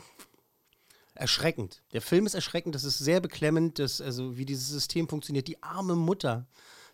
erschreckend. 1.14 1.82
Der 1.92 2.02
Film 2.02 2.26
ist 2.26 2.34
erschreckend, 2.34 2.74
das 2.74 2.84
ist 2.84 2.98
sehr 2.98 3.20
beklemmend, 3.20 3.78
das, 3.78 4.00
also 4.00 4.36
wie 4.36 4.44
dieses 4.44 4.68
System 4.68 5.08
funktioniert. 5.08 5.46
Die 5.48 5.62
arme 5.62 5.94
Mutter, 5.94 6.46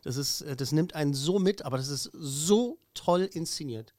das, 0.03 0.17
ist, 0.17 0.43
äh, 0.43 0.57
das 0.57 0.73
nimmt 0.73 0.95
einen 0.95 1.15
so 1.15 1.39
mit, 1.39 1.63
aber 1.63 1.77
das 1.77 1.89
ist 1.89 2.11
so 2.13 2.79
toll 2.95 3.29
inszeniert. 3.33 3.95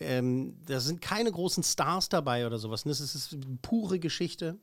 Ähm, 0.00 0.58
da 0.66 0.80
sind 0.80 1.00
keine 1.00 1.30
großen 1.30 1.62
Stars 1.62 2.08
dabei 2.08 2.46
oder 2.46 2.58
sowas. 2.58 2.84
Ne? 2.84 2.90
Das 2.90 3.00
ist 3.00 3.32
eine 3.32 3.58
pure 3.62 3.98
Geschichte. 3.98 4.58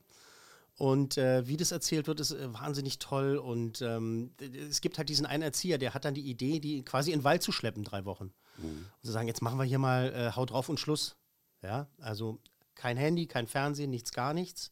Und 0.77 1.17
äh, 1.17 1.47
wie 1.47 1.57
das 1.57 1.71
erzählt 1.71 2.07
wird, 2.07 2.19
ist 2.19 2.31
äh, 2.31 2.53
wahnsinnig 2.53 2.99
toll. 2.99 3.37
Und 3.37 3.81
ähm, 3.81 4.33
es 4.69 4.81
gibt 4.81 4.97
halt 4.97 5.09
diesen 5.09 5.25
einen 5.25 5.43
Erzieher, 5.43 5.77
der 5.77 5.93
hat 5.93 6.05
dann 6.05 6.13
die 6.13 6.29
Idee, 6.29 6.59
die 6.59 6.83
quasi 6.83 7.11
in 7.11 7.19
den 7.19 7.23
Wald 7.23 7.43
zu 7.43 7.51
schleppen, 7.51 7.83
drei 7.83 8.05
Wochen. 8.05 8.33
Mhm. 8.57 8.87
Und 8.97 9.05
zu 9.05 9.11
sagen, 9.11 9.27
jetzt 9.27 9.41
machen 9.41 9.57
wir 9.57 9.63
hier 9.63 9.79
mal 9.79 10.13
äh, 10.13 10.35
Haut 10.35 10.51
drauf 10.51 10.69
und 10.69 10.79
Schluss. 10.79 11.15
Ja, 11.61 11.87
also 11.99 12.39
kein 12.75 12.97
Handy, 12.97 13.27
kein 13.27 13.47
Fernsehen, 13.47 13.91
nichts, 13.91 14.11
gar 14.11 14.33
nichts. 14.33 14.71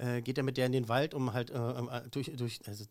Äh, 0.00 0.22
geht 0.22 0.38
er 0.38 0.44
mit 0.44 0.56
der 0.56 0.66
in 0.66 0.72
den 0.72 0.88
Wald, 0.88 1.12
um 1.12 1.32
halt 1.34 1.50
äh, 1.50 1.56
äh 1.58 2.08
durch, 2.10 2.32
durch 2.34 2.60
also, 2.66 2.84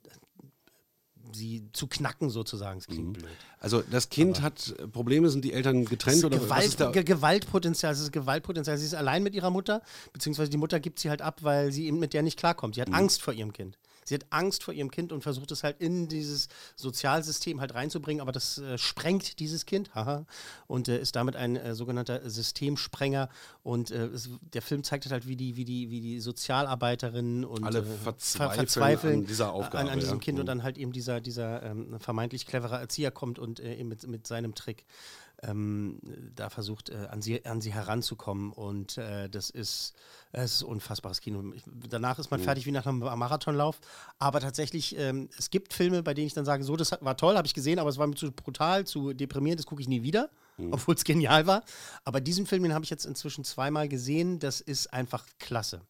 sie 1.34 1.67
zu 1.74 1.88
knacken 1.88 2.30
sozusagen. 2.30 2.80
Das 2.80 2.88
klingt 2.88 3.08
mhm. 3.08 3.13
blöd. 3.13 3.30
Also 3.60 3.82
das 3.82 4.10
Kind 4.10 4.38
Aber 4.38 4.45
hat 4.45 4.76
Probleme, 4.91 5.30
sind 5.30 5.43
die 5.43 5.54
Eltern 5.54 5.86
getrennt 5.86 6.24
oder 6.24 6.38
Gewalt, 6.38 6.50
was 6.50 6.65
ist 6.65 6.80
da? 6.80 6.91
Gewaltpotenzial, 6.91 7.93
es 7.93 8.00
ist 8.00 8.12
Gewaltpotenzial. 8.12 8.78
Sie 8.78 8.86
ist 8.86 8.93
allein 8.93 9.24
mit 9.24 9.34
ihrer 9.34 9.50
Mutter, 9.50 9.82
beziehungsweise 10.13 10.52
die 10.52 10.58
Mutter 10.58 10.80
gibt 10.80 11.00
sie 11.00 11.10
halt 11.10 11.22
ab, 11.22 11.39
weil 11.43 11.72
sie 11.72 11.88
eben 11.88 12.00
mit 12.00 12.13
der 12.13 12.22
nicht 12.22 12.38
klarkommt. 12.38 12.76
Sie 12.76 12.82
hat 12.82 12.89
mhm. 12.89 12.95
Angst 12.95 13.22
vor 13.22 13.34
ihrem 13.34 13.54
Kind. 13.54 13.80
Sie 14.10 14.15
hat 14.15 14.26
Angst 14.32 14.63
vor 14.63 14.74
ihrem 14.74 14.89
Kind 14.89 15.12
und 15.12 15.22
versucht 15.22 15.52
es 15.52 15.63
halt 15.63 15.80
in 15.80 16.08
dieses 16.08 16.48
Sozialsystem 16.76 17.62
halt 17.62 17.76
reinzubringen, 17.76 18.22
aber 18.22 18.32
das 18.32 18.58
äh, 18.58 18.80
sprengt 18.80 19.39
dieses 19.39 19.67
Kind, 19.67 19.93
haha, 19.93 20.26
und 20.65 20.88
äh, 20.88 21.00
ist 21.00 21.15
damit 21.15 21.36
ein 21.36 21.56
äh, 21.56 21.76
sogenannter 21.76 22.28
Systemsprenger. 22.28 23.30
Und 23.62 23.91
äh, 23.91 24.08
es, 24.08 24.30
der 24.54 24.63
Film 24.63 24.84
zeigt 24.84 25.10
halt, 25.12 25.28
wie 25.28 25.36
die, 25.36 25.58
wie 25.58 25.63
die, 25.63 25.91
wie 25.91 26.02
die 26.02 26.19
Sozialarbeiterinnen 26.19 27.45
und 27.45 27.63
alle 27.63 27.80
äh, 27.80 27.84
verzweifeln, 27.84 28.58
verzweifeln, 28.58 29.19
an 29.19 29.26
dieser 29.28 29.54
Aufgabe, 29.54 29.78
an, 29.78 29.89
an 29.89 30.00
diesem 30.00 30.17
ja. 30.17 30.24
Kind 30.24 30.38
mhm. 30.38 30.41
und 30.41 30.45
dann 30.48 30.63
halt 30.63 30.80
eben 30.80 30.91
dieser, 30.91 31.22
dieser 31.22 31.62
ähm, 31.62 32.00
vermeintlich 32.00 32.48
clevere 32.48 32.78
Erzieher 32.80 33.12
kommt 33.12 33.38
und 33.38 33.60
äh, 33.60 33.84
mit, 33.84 34.08
mit 34.08 34.26
seinem 34.26 34.56
Trick 34.56 34.86
ähm, 35.43 35.99
da 36.36 36.49
versucht, 36.49 36.89
äh, 36.89 37.08
an, 37.10 37.21
sie, 37.21 37.45
an 37.45 37.62
sie 37.62 37.73
heranzukommen. 37.73 38.52
Und 38.52 38.97
äh, 38.97 39.30
das 39.30 39.49
ist, 39.49 39.93
es 40.32 40.56
ist 40.56 40.63
unfassbares 40.63 41.21
Kino. 41.21 41.54
Ich, 41.54 41.63
danach 41.89 42.19
ist 42.19 42.32
man 42.32 42.39
mhm. 42.39 42.45
fertig 42.45 42.65
wie 42.65 42.71
nach 42.71 42.86
einem 42.86 42.99
Marathonlauf. 42.99 43.80
Aber 44.17 44.39
tatsächlich, 44.39 44.97
ähm, 44.97 45.30
es 45.38 45.49
gibt 45.49 45.73
Filme, 45.73 46.04
bei 46.04 46.13
denen 46.13 46.28
ich 46.28 46.34
dann 46.34 46.45
sage, 46.45 46.63
so, 46.63 46.75
das 46.75 46.91
war 47.02 47.17
toll, 47.17 47.36
habe 47.36 47.47
ich 47.47 47.54
gesehen, 47.54 47.80
aber 47.80 47.89
es 47.89 47.97
war 47.97 48.08
mir 48.08 48.15
zu 48.15 48.32
brutal, 48.32 48.86
zu 48.86 49.13
deprimierend, 49.13 49.60
das 49.60 49.65
gucke 49.65 49.82
ich 49.82 49.88
nie 49.88 50.04
wieder. 50.04 50.30
Mhm. 50.58 50.73
Obwohl 50.73 50.95
es 50.95 51.04
genial 51.06 51.47
war. 51.47 51.63
Aber 52.04 52.21
diesen 52.21 52.45
Film, 52.45 52.63
den 52.63 52.73
habe 52.73 52.84
ich 52.84 52.89
jetzt 52.89 53.06
inzwischen 53.06 53.43
zweimal 53.43 53.88
gesehen. 53.88 54.39
Das 54.39 54.62
ist 54.62 54.93
einfach 54.93 55.25
klasse. 55.39 55.82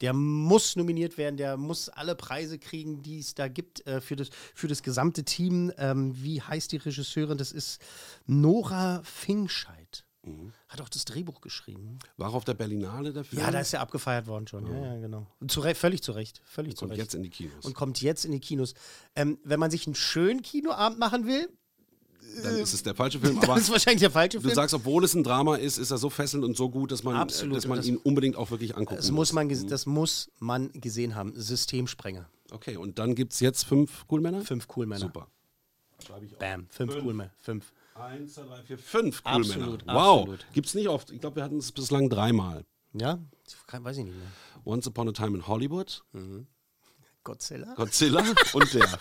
Der 0.00 0.12
muss 0.12 0.76
nominiert 0.76 1.16
werden, 1.16 1.36
der 1.36 1.56
muss 1.56 1.88
alle 1.88 2.14
Preise 2.14 2.58
kriegen, 2.58 3.02
die 3.02 3.18
es 3.18 3.34
da 3.34 3.48
gibt 3.48 3.86
äh, 3.86 4.00
für, 4.00 4.16
das, 4.16 4.28
für 4.54 4.68
das 4.68 4.82
gesamte 4.82 5.24
Team. 5.24 5.72
Ähm, 5.78 6.12
wie 6.22 6.42
heißt 6.42 6.72
die 6.72 6.76
Regisseurin? 6.76 7.38
Das 7.38 7.52
ist 7.52 7.80
Nora 8.26 9.02
Fingscheid. 9.04 10.04
Mhm. 10.26 10.52
Hat 10.68 10.80
auch 10.80 10.88
das 10.88 11.04
Drehbuch 11.04 11.40
geschrieben. 11.40 11.98
War 12.16 12.30
auch 12.30 12.34
auf 12.34 12.44
der 12.44 12.54
Berlinale 12.54 13.12
dafür? 13.12 13.38
Ja, 13.38 13.50
da 13.50 13.60
ist 13.60 13.72
er 13.72 13.80
abgefeiert 13.80 14.26
worden 14.26 14.46
schon. 14.46 14.66
Ja, 14.66 14.94
ja 14.94 15.00
genau. 15.00 15.26
Zu 15.46 15.62
völlig 15.74 16.02
zu 16.02 16.12
Recht. 16.12 16.42
Völlig 16.44 16.72
Und 16.72 16.76
zu 16.76 16.84
kommt 16.84 16.92
Recht. 16.92 17.00
jetzt 17.00 17.14
in 17.14 17.22
die 17.22 17.30
Kinos. 17.30 17.64
Und 17.64 17.74
kommt 17.74 18.02
jetzt 18.02 18.24
in 18.24 18.32
die 18.32 18.40
Kinos. 18.40 18.74
Ähm, 19.14 19.38
wenn 19.44 19.60
man 19.60 19.70
sich 19.70 19.86
einen 19.86 19.94
schönen 19.94 20.42
Kinoabend 20.42 20.98
machen 20.98 21.26
will, 21.26 21.48
dann 22.42 22.56
ist 22.56 22.72
es 22.72 22.82
der 22.82 22.94
falsche 22.94 23.18
Film. 23.18 23.38
Aber 23.42 23.54
das 23.54 23.64
ist 23.64 23.70
wahrscheinlich 23.70 24.00
der 24.00 24.10
falsche 24.10 24.40
Film. 24.40 24.50
Du 24.50 24.54
sagst, 24.54 24.74
obwohl 24.74 25.04
es 25.04 25.14
ein 25.14 25.24
Drama 25.24 25.56
ist, 25.56 25.78
ist 25.78 25.90
er 25.90 25.98
so 25.98 26.10
fesselnd 26.10 26.44
und 26.44 26.56
so 26.56 26.68
gut, 26.68 26.92
dass 26.92 27.02
man, 27.02 27.16
Absolut. 27.16 27.56
Dass 27.56 27.66
man 27.66 27.82
ihn 27.82 27.96
unbedingt 27.96 28.36
auch 28.36 28.50
wirklich 28.50 28.76
angucken 28.76 28.96
das 28.96 29.10
muss. 29.10 29.32
Man, 29.32 29.48
mhm. 29.48 29.68
das 29.68 29.86
muss 29.86 30.30
man 30.38 30.72
gesehen 30.72 31.14
haben. 31.14 31.32
Systemsprenger. 31.34 32.28
Okay, 32.50 32.76
und 32.76 32.98
dann 32.98 33.14
gibt 33.14 33.32
es 33.32 33.40
jetzt 33.40 33.64
fünf 33.64 34.06
Coolmänner? 34.06 34.42
Fünf 34.42 34.68
Coolmänner. 34.68 35.00
Super. 35.00 35.28
Bam, 36.38 36.66
fünf, 36.68 36.92
fünf. 36.92 37.04
Coolmänner. 37.04 37.30
Fünf. 37.38 37.72
Eins, 37.94 38.34
zwei, 38.34 38.42
drei, 38.42 38.62
vier, 38.62 38.78
fünf 38.78 39.24
Coolmänner. 39.24 39.78
Wow. 39.86 40.28
Gibt 40.52 40.66
es 40.66 40.74
nicht 40.74 40.88
oft. 40.88 41.10
Ich 41.10 41.20
glaube, 41.20 41.36
wir 41.36 41.44
hatten 41.44 41.58
es 41.58 41.72
bislang 41.72 42.10
dreimal. 42.10 42.64
Ja? 42.92 43.18
Weiß 43.72 43.96
ich 43.98 44.04
nicht 44.04 44.16
mehr. 44.16 44.32
Once 44.64 44.86
Upon 44.86 45.08
a 45.08 45.12
Time 45.12 45.36
in 45.36 45.46
Hollywood. 45.46 46.02
Mhm. 46.12 46.46
Godzilla? 47.26 47.74
Godzilla 47.74 48.22
und 48.52 48.72
der. 48.72 48.86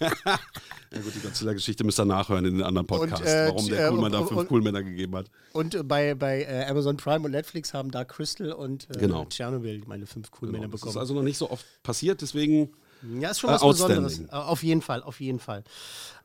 ja 0.00 1.00
gut, 1.00 1.14
die 1.14 1.20
Godzilla-Geschichte 1.20 1.84
müsst 1.84 2.00
ihr 2.00 2.04
nachhören 2.04 2.44
in 2.44 2.54
den 2.56 2.64
anderen 2.64 2.86
Podcasts, 2.86 3.20
und, 3.20 3.28
äh, 3.28 3.46
warum 3.46 3.68
der 3.68 3.86
äh, 3.86 3.88
Coolmann 3.90 4.12
da 4.12 4.26
fünf 4.26 4.48
Coolmänner 4.48 4.82
gegeben 4.82 5.14
hat. 5.14 5.30
Und 5.52 5.76
äh, 5.76 5.84
bei, 5.84 6.14
bei 6.16 6.42
äh, 6.42 6.64
Amazon 6.68 6.96
Prime 6.96 7.24
und 7.24 7.30
Netflix 7.30 7.72
haben 7.72 7.92
Dark 7.92 8.08
Crystal 8.08 8.52
und 8.52 8.88
äh, 8.90 8.98
genau. 8.98 9.24
Tschernobyl 9.24 9.84
meine 9.86 10.06
fünf 10.06 10.32
Coolmänner 10.32 10.64
genau. 10.64 10.72
bekommen. 10.72 10.88
Das 10.88 10.96
ist 10.96 11.00
also 11.00 11.14
noch 11.14 11.22
nicht 11.22 11.38
so 11.38 11.48
oft 11.48 11.64
passiert, 11.84 12.20
deswegen. 12.22 12.72
Ja, 13.20 13.30
ist 13.30 13.38
schon 13.38 13.50
was 13.50 13.62
Besonderes. 13.62 14.28
Auf 14.30 14.64
jeden 14.64 14.82
Fall, 14.82 15.04
auf 15.04 15.20
jeden 15.20 15.38
Fall. 15.38 15.62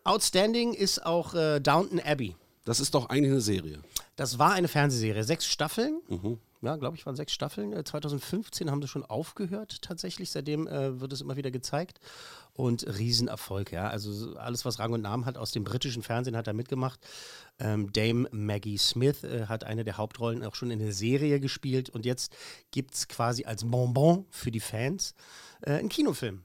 Outstanding 0.04 0.74
ist 0.74 1.06
auch 1.06 1.34
Downton 1.60 2.02
Abbey. 2.04 2.36
Das 2.66 2.80
ist 2.80 2.96
doch 2.96 3.10
eigentlich 3.10 3.32
eine 3.32 3.42
Serie. 3.42 3.80
Das 4.16 4.40
war 4.40 4.54
eine 4.54 4.68
Fernsehserie. 4.68 5.24
Sechs 5.24 5.46
Staffeln. 5.46 6.02
Mhm 6.10 6.40
ja, 6.66 6.76
glaube 6.76 6.98
ich, 6.98 7.06
waren 7.06 7.16
sechs 7.16 7.34
Staffeln. 7.34 7.86
2015 7.86 8.68
äh, 8.68 8.72
haben 8.72 8.82
sie 8.82 8.88
schon 8.88 9.06
aufgehört 9.06 9.82
tatsächlich. 9.82 10.32
Seitdem 10.32 10.68
äh, 10.68 11.00
wird 11.00 11.14
es 11.14 11.22
immer 11.22 11.36
wieder 11.36 11.52
gezeigt. 11.52 12.00
Und 12.54 12.86
Riesenerfolg, 12.98 13.72
ja. 13.72 13.90
Also 13.90 14.36
alles, 14.38 14.66
was 14.66 14.80
Rang 14.80 14.94
und 14.94 15.02
Namen 15.02 15.26
hat 15.26 15.38
aus 15.38 15.52
dem 15.52 15.64
britischen 15.64 16.04
Fernsehen, 16.04 16.38
hat 16.38 16.48
er 16.48 16.54
mitgemacht. 16.54 17.00
Ähm, 17.60 17.92
Dame 17.92 18.28
Maggie 18.32 18.78
Smith 18.78 19.24
äh, 19.24 19.48
hat 19.48 19.64
eine 19.64 19.84
der 19.84 19.98
Hauptrollen 19.98 20.44
auch 20.44 20.56
schon 20.56 20.72
in 20.72 20.80
der 20.80 20.94
Serie 20.94 21.40
gespielt. 21.40 21.90
Und 21.90 22.06
jetzt 22.06 22.36
gibt 22.72 22.94
es 22.94 23.08
quasi 23.08 23.46
als 23.46 23.64
Bonbon 23.64 24.26
für 24.30 24.52
die 24.52 24.60
Fans 24.60 25.14
äh, 25.62 25.72
einen 25.72 25.90
Kinofilm 25.90 26.44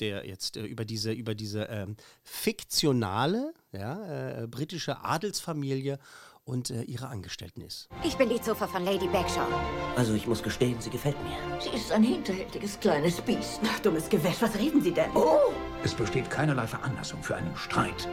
der 0.00 0.26
jetzt 0.26 0.56
äh, 0.56 0.64
über 0.64 0.84
diese, 0.84 1.12
über 1.12 1.34
diese 1.34 1.64
ähm, 1.64 1.96
fiktionale 2.22 3.52
ja, 3.72 4.42
äh, 4.42 4.46
britische 4.46 5.04
Adelsfamilie 5.04 5.98
und 6.50 6.70
äh, 6.70 6.82
ihre 6.82 7.08
Angestellten 7.08 7.62
ist. 7.62 7.88
Ich 8.02 8.16
bin 8.16 8.28
die 8.28 8.40
Zuffer 8.40 8.66
von 8.66 8.84
Lady 8.84 9.06
Bagshaw. 9.06 9.46
Also 9.96 10.14
ich 10.14 10.26
muss 10.26 10.42
gestehen, 10.42 10.76
sie 10.80 10.90
gefällt 10.90 11.16
mir. 11.22 11.60
Sie 11.60 11.70
ist 11.70 11.92
ein 11.92 12.02
hinterhältiges 12.02 12.78
kleines 12.80 13.20
Biest. 13.20 13.60
Ach, 13.64 13.78
dummes 13.80 14.08
Gewäsch, 14.08 14.40
was 14.40 14.56
reden 14.58 14.82
Sie 14.82 14.90
denn? 14.90 15.10
Oh! 15.14 15.52
Es 15.84 15.94
besteht 15.94 16.28
keinerlei 16.28 16.66
Veranlassung 16.66 17.22
für 17.22 17.36
einen 17.36 17.56
Streit. 17.56 18.08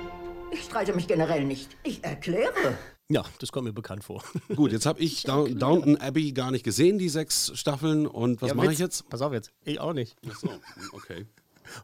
Ich 0.51 0.63
streite 0.63 0.93
mich 0.93 1.07
generell 1.07 1.43
nicht. 1.43 1.75
Ich 1.83 2.03
erkläre. 2.03 2.77
Ja, 3.09 3.23
das 3.39 3.51
kommt 3.51 3.65
mir 3.65 3.73
bekannt 3.73 4.03
vor. 4.03 4.23
Gut, 4.55 4.71
jetzt 4.71 4.85
habe 4.85 4.99
ich, 4.99 5.19
ich 5.19 5.23
Downton 5.23 5.97
Abbey 5.97 6.31
gar 6.31 6.51
nicht 6.51 6.63
gesehen, 6.63 6.99
die 6.99 7.09
sechs 7.09 7.51
Staffeln. 7.55 8.05
Und 8.05 8.41
was 8.41 8.49
ja, 8.49 8.55
mache 8.55 8.71
ich 8.71 8.79
jetzt? 8.79 9.09
Pass 9.09 9.21
auf 9.21 9.33
jetzt. 9.33 9.51
Ich 9.63 9.79
auch 9.79 9.93
nicht. 9.93 10.15
Ach 10.29 10.35
so, 10.35 10.49
okay. 10.91 11.25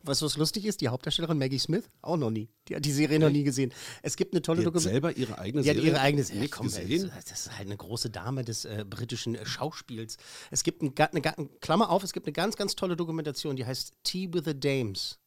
Was 0.03 0.21
was 0.21 0.37
lustig 0.37 0.65
ist, 0.65 0.81
die 0.81 0.87
Hauptdarstellerin 0.87 1.37
Maggie 1.37 1.59
Smith 1.59 1.85
auch 2.01 2.17
noch 2.17 2.29
nie. 2.29 2.49
Die 2.67 2.75
hat 2.75 2.85
die 2.85 2.91
Serie 2.91 3.19
noch 3.19 3.29
nie 3.29 3.43
gesehen. 3.43 3.73
Es 4.01 4.15
gibt 4.15 4.33
eine 4.33 4.41
tolle 4.41 4.63
Dokumentation. 4.63 4.93
selber 4.93 5.17
ihre 5.17 5.37
eigene 5.37 5.63
Serie. 5.63 5.81
Die 5.81 5.87
hat 5.87 5.93
ihre 5.93 6.01
eigene 6.01 6.23
Serie. 6.23 6.49
Komm, 6.49 6.67
gesehen? 6.67 7.11
Das 7.15 7.45
ist 7.45 7.57
halt 7.57 7.67
eine 7.67 7.77
große 7.77 8.09
Dame 8.09 8.43
des 8.43 8.65
äh, 8.65 8.85
britischen 8.89 9.35
äh, 9.35 9.45
Schauspiels. 9.45 10.17
Es 10.51 10.63
gibt 10.63 10.81
ein, 10.81 10.93
eine, 10.97 11.37
eine, 11.37 11.49
Klammer 11.61 11.89
auf, 11.89 12.03
es 12.03 12.13
gibt 12.13 12.25
eine 12.25 12.33
ganz, 12.33 12.55
ganz 12.55 12.75
tolle 12.75 12.95
Dokumentation, 12.95 13.55
die 13.55 13.65
heißt 13.65 13.93
Tea 14.03 14.33
with 14.33 14.43
the 14.45 14.59
Dames. 14.59 15.19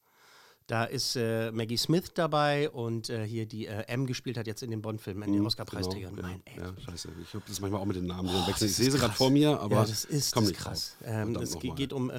Da 0.67 0.85
ist 0.85 1.15
äh, 1.15 1.53
Maggie 1.53 1.77
Smith 1.77 2.11
dabei 2.15 2.69
und 2.71 3.09
äh, 3.09 3.25
hier 3.25 3.47
die 3.47 3.67
äh, 3.67 3.85
M 3.87 4.05
gespielt 4.05 4.37
hat 4.37 4.49
jetzt 4.49 4.65
in 4.65 4.73
dem 4.73 4.83
Bond-Film, 4.83 5.23
in 5.23 5.33
den 5.33 5.41
mhm, 5.41 5.47
Oscar-Preisträgern. 5.47 6.17
Genau, 6.17 6.29
ja, 6.29 6.37
ja, 6.57 6.75
scheiße. 6.85 7.09
Ich 7.23 7.35
habe 7.35 7.45
das 7.47 7.61
manchmal 7.61 7.81
auch 7.81 7.87
mit 7.87 7.97
den 7.97 8.07
Namen 8.07 8.29
oh, 8.29 8.49
wechseln. 8.49 8.69
Ich 8.69 8.75
sehe 8.75 8.91
sie 8.91 8.99
gerade 8.99 9.15
vor 9.15 9.31
mir, 9.31 9.61
aber 9.61 9.77
ja, 9.77 9.85
das 9.85 10.05
ist 10.05 10.35
komm 10.35 10.45
nicht 10.45 10.57
krass. 10.57 10.97
Ähm, 11.05 11.37
es 11.37 11.57
geht 11.61 11.93
um 11.93 12.11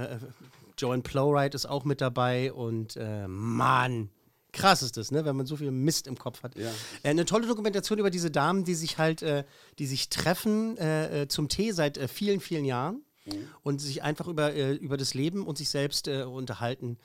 Joanne 0.77 1.01
Plowright 1.01 1.55
ist 1.55 1.65
auch 1.65 1.83
mit 1.85 2.01
dabei 2.01 2.53
und 2.53 2.95
äh, 2.95 3.27
Mann, 3.27 4.09
krass 4.57 4.81
ist 4.81 4.97
das, 4.97 5.11
ne, 5.11 5.25
wenn 5.25 5.35
man 5.35 5.45
so 5.45 5.55
viel 5.55 5.71
Mist 5.71 6.07
im 6.07 6.17
Kopf 6.17 6.43
hat. 6.43 6.57
Ja. 6.57 6.69
Äh, 7.03 7.09
eine 7.09 7.25
tolle 7.25 7.47
Dokumentation 7.47 7.99
über 7.99 8.09
diese 8.09 8.31
Damen, 8.31 8.63
die 8.63 8.75
sich 8.75 8.97
halt, 8.97 9.21
äh, 9.21 9.45
die 9.79 9.85
sich 9.85 10.09
treffen 10.09 10.77
äh, 10.77 11.23
äh 11.23 11.27
zum 11.27 11.49
Tee 11.49 11.71
seit 11.71 11.97
äh, 11.97 12.07
vielen, 12.07 12.39
vielen 12.39 12.65
Jahren 12.65 13.03
mhm. 13.25 13.47
und 13.63 13.79
sich 13.79 14.03
einfach 14.03 14.27
über, 14.27 14.53
äh, 14.53 14.73
über 14.73 14.97
das 14.97 15.13
Leben 15.13 15.45
und 15.45 15.57
sich 15.57 15.69
selbst 15.69 16.07
unterhalten. 16.07 16.97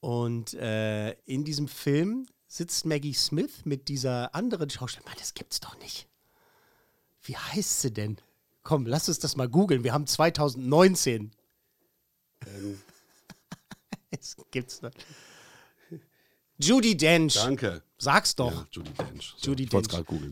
Und 0.00 0.54
in 0.54 1.44
diesem 1.44 1.68
Film 1.68 2.26
sitzt 2.48 2.86
Maggie 2.86 3.14
Smith 3.14 3.64
mit 3.64 3.86
dieser 3.86 4.34
anderen 4.34 4.68
Schauspielerin. 4.68 5.08
Mann, 5.08 5.18
das 5.20 5.34
gibt's 5.34 5.60
doch 5.60 5.78
nicht. 5.78 6.08
Wie 7.22 7.36
heißt 7.36 7.82
sie 7.82 7.92
denn? 7.92 8.16
Komm, 8.64 8.84
lass 8.86 9.08
uns 9.08 9.20
das 9.20 9.36
mal 9.36 9.48
googeln. 9.48 9.84
Wir 9.84 9.92
haben 9.92 10.08
2019. 10.08 11.30
Ähm, 12.46 12.80
es 14.18 14.36
gibt's 14.50 14.82
noch. 14.82 14.90
Judy 16.58 16.96
Dench. 16.96 17.34
Danke. 17.34 17.82
Sag's 17.98 18.36
doch. 18.36 18.52
Ja, 18.52 18.66
Judy 18.70 18.92
Dench. 18.92 19.34
So, 19.36 19.50
Judy 19.50 19.66
Dench. 19.66 19.88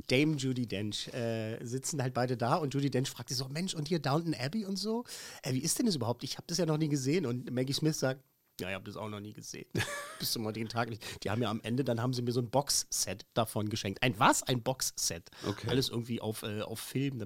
Dame 0.08 0.36
Judy 0.36 0.66
Dench 0.66 1.08
äh, 1.08 1.64
sitzen 1.64 2.02
halt 2.02 2.14
beide 2.14 2.36
da 2.36 2.56
und 2.56 2.72
Judy 2.74 2.90
Dench 2.90 3.08
fragt 3.08 3.30
sich 3.30 3.38
so: 3.38 3.48
Mensch, 3.48 3.74
und 3.74 3.88
hier 3.88 3.98
Downton 3.98 4.34
Abbey 4.34 4.64
und 4.64 4.76
so? 4.76 5.04
Äh, 5.42 5.54
wie 5.54 5.60
ist 5.60 5.78
denn 5.78 5.86
das 5.86 5.96
überhaupt? 5.96 6.22
Ich 6.22 6.36
habe 6.36 6.46
das 6.46 6.58
ja 6.58 6.66
noch 6.66 6.78
nie 6.78 6.88
gesehen. 6.88 7.26
Und 7.26 7.50
Maggie 7.50 7.72
Smith 7.72 7.98
sagt: 7.98 8.22
Ja, 8.60 8.68
ich 8.68 8.74
habe 8.74 8.84
das 8.84 8.96
auch 8.96 9.08
noch 9.08 9.20
nie 9.20 9.32
gesehen. 9.32 9.66
Bis 10.18 10.32
zum 10.32 10.44
heutigen 10.44 10.68
Tag 10.68 10.90
nicht. 10.90 11.02
Die 11.24 11.30
haben 11.30 11.42
ja 11.42 11.50
am 11.50 11.60
Ende, 11.62 11.82
dann 11.82 12.00
haben 12.00 12.12
sie 12.12 12.22
mir 12.22 12.32
so 12.32 12.40
ein 12.40 12.50
Boxset 12.50 13.26
davon 13.34 13.68
geschenkt. 13.68 14.02
Ein 14.02 14.18
was? 14.18 14.42
Ein 14.42 14.62
Boxset. 14.62 15.30
Okay. 15.46 15.68
Alles 15.68 15.88
irgendwie 15.88 16.20
auf, 16.20 16.42
äh, 16.42 16.62
auf 16.62 16.78
Film. 16.78 17.20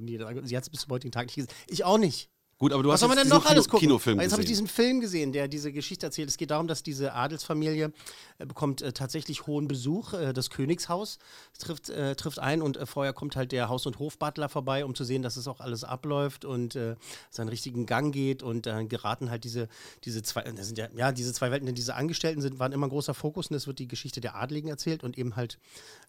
Sie 0.46 0.56
hat 0.56 0.62
es 0.62 0.70
bis 0.70 0.80
zum 0.80 0.92
heutigen 0.92 1.12
Tag 1.12 1.26
nicht 1.26 1.36
gesehen. 1.36 1.52
Ich 1.66 1.84
auch 1.84 1.98
nicht. 1.98 2.30
Gut, 2.58 2.72
aber 2.72 2.82
du 2.82 2.88
Was 2.88 2.94
hast 2.94 3.00
soll 3.00 3.08
man 3.08 3.18
denn 3.18 3.28
noch 3.28 3.46
alles 3.46 3.68
gucken? 3.68 3.88
Kinofilm 3.88 4.20
Jetzt 4.20 4.32
habe 4.32 4.42
ich 4.42 4.48
diesen 4.48 4.68
Film 4.68 5.00
gesehen, 5.00 5.32
der 5.32 5.48
diese 5.48 5.72
Geschichte 5.72 6.06
erzählt. 6.06 6.28
Es 6.28 6.36
geht 6.36 6.50
darum, 6.50 6.68
dass 6.68 6.82
diese 6.82 7.12
Adelsfamilie 7.12 7.92
äh, 8.38 8.46
bekommt 8.46 8.80
äh, 8.80 8.92
tatsächlich 8.92 9.46
hohen 9.46 9.66
Besuch. 9.66 10.12
Äh, 10.12 10.32
das 10.32 10.50
Königshaus 10.50 11.18
trifft, 11.58 11.90
äh, 11.90 12.14
trifft 12.14 12.38
ein 12.38 12.62
und 12.62 12.76
äh, 12.76 12.86
vorher 12.86 13.12
kommt 13.12 13.34
halt 13.36 13.52
der 13.52 13.68
Haus- 13.68 13.86
und 13.86 13.98
Hofbutler 13.98 14.48
vorbei, 14.48 14.84
um 14.84 14.94
zu 14.94 15.04
sehen, 15.04 15.22
dass 15.22 15.36
es 15.36 15.48
auch 15.48 15.60
alles 15.60 15.84
abläuft 15.84 16.44
und 16.44 16.76
äh, 16.76 16.94
seinen 17.30 17.48
richtigen 17.48 17.86
Gang 17.86 18.14
geht. 18.14 18.42
Und 18.42 18.66
dann 18.66 18.88
geraten 18.88 19.30
halt 19.30 19.44
diese, 19.44 19.68
diese 20.04 20.22
zwei, 20.22 20.42
das 20.42 20.66
sind 20.66 20.78
ja, 20.78 20.88
ja, 20.96 21.12
diese 21.12 21.32
zwei 21.32 21.50
Welten, 21.50 21.66
denn 21.66 21.74
diese 21.74 21.94
Angestellten 21.94 22.40
sind, 22.40 22.58
waren 22.60 22.72
immer 22.72 22.86
ein 22.86 22.90
großer 22.90 23.14
Fokus 23.14 23.48
und 23.48 23.56
es 23.56 23.66
wird 23.66 23.80
die 23.80 23.88
Geschichte 23.88 24.20
der 24.20 24.36
Adligen 24.36 24.68
erzählt 24.68 25.02
und 25.02 25.18
eben 25.18 25.36
halt 25.36 25.58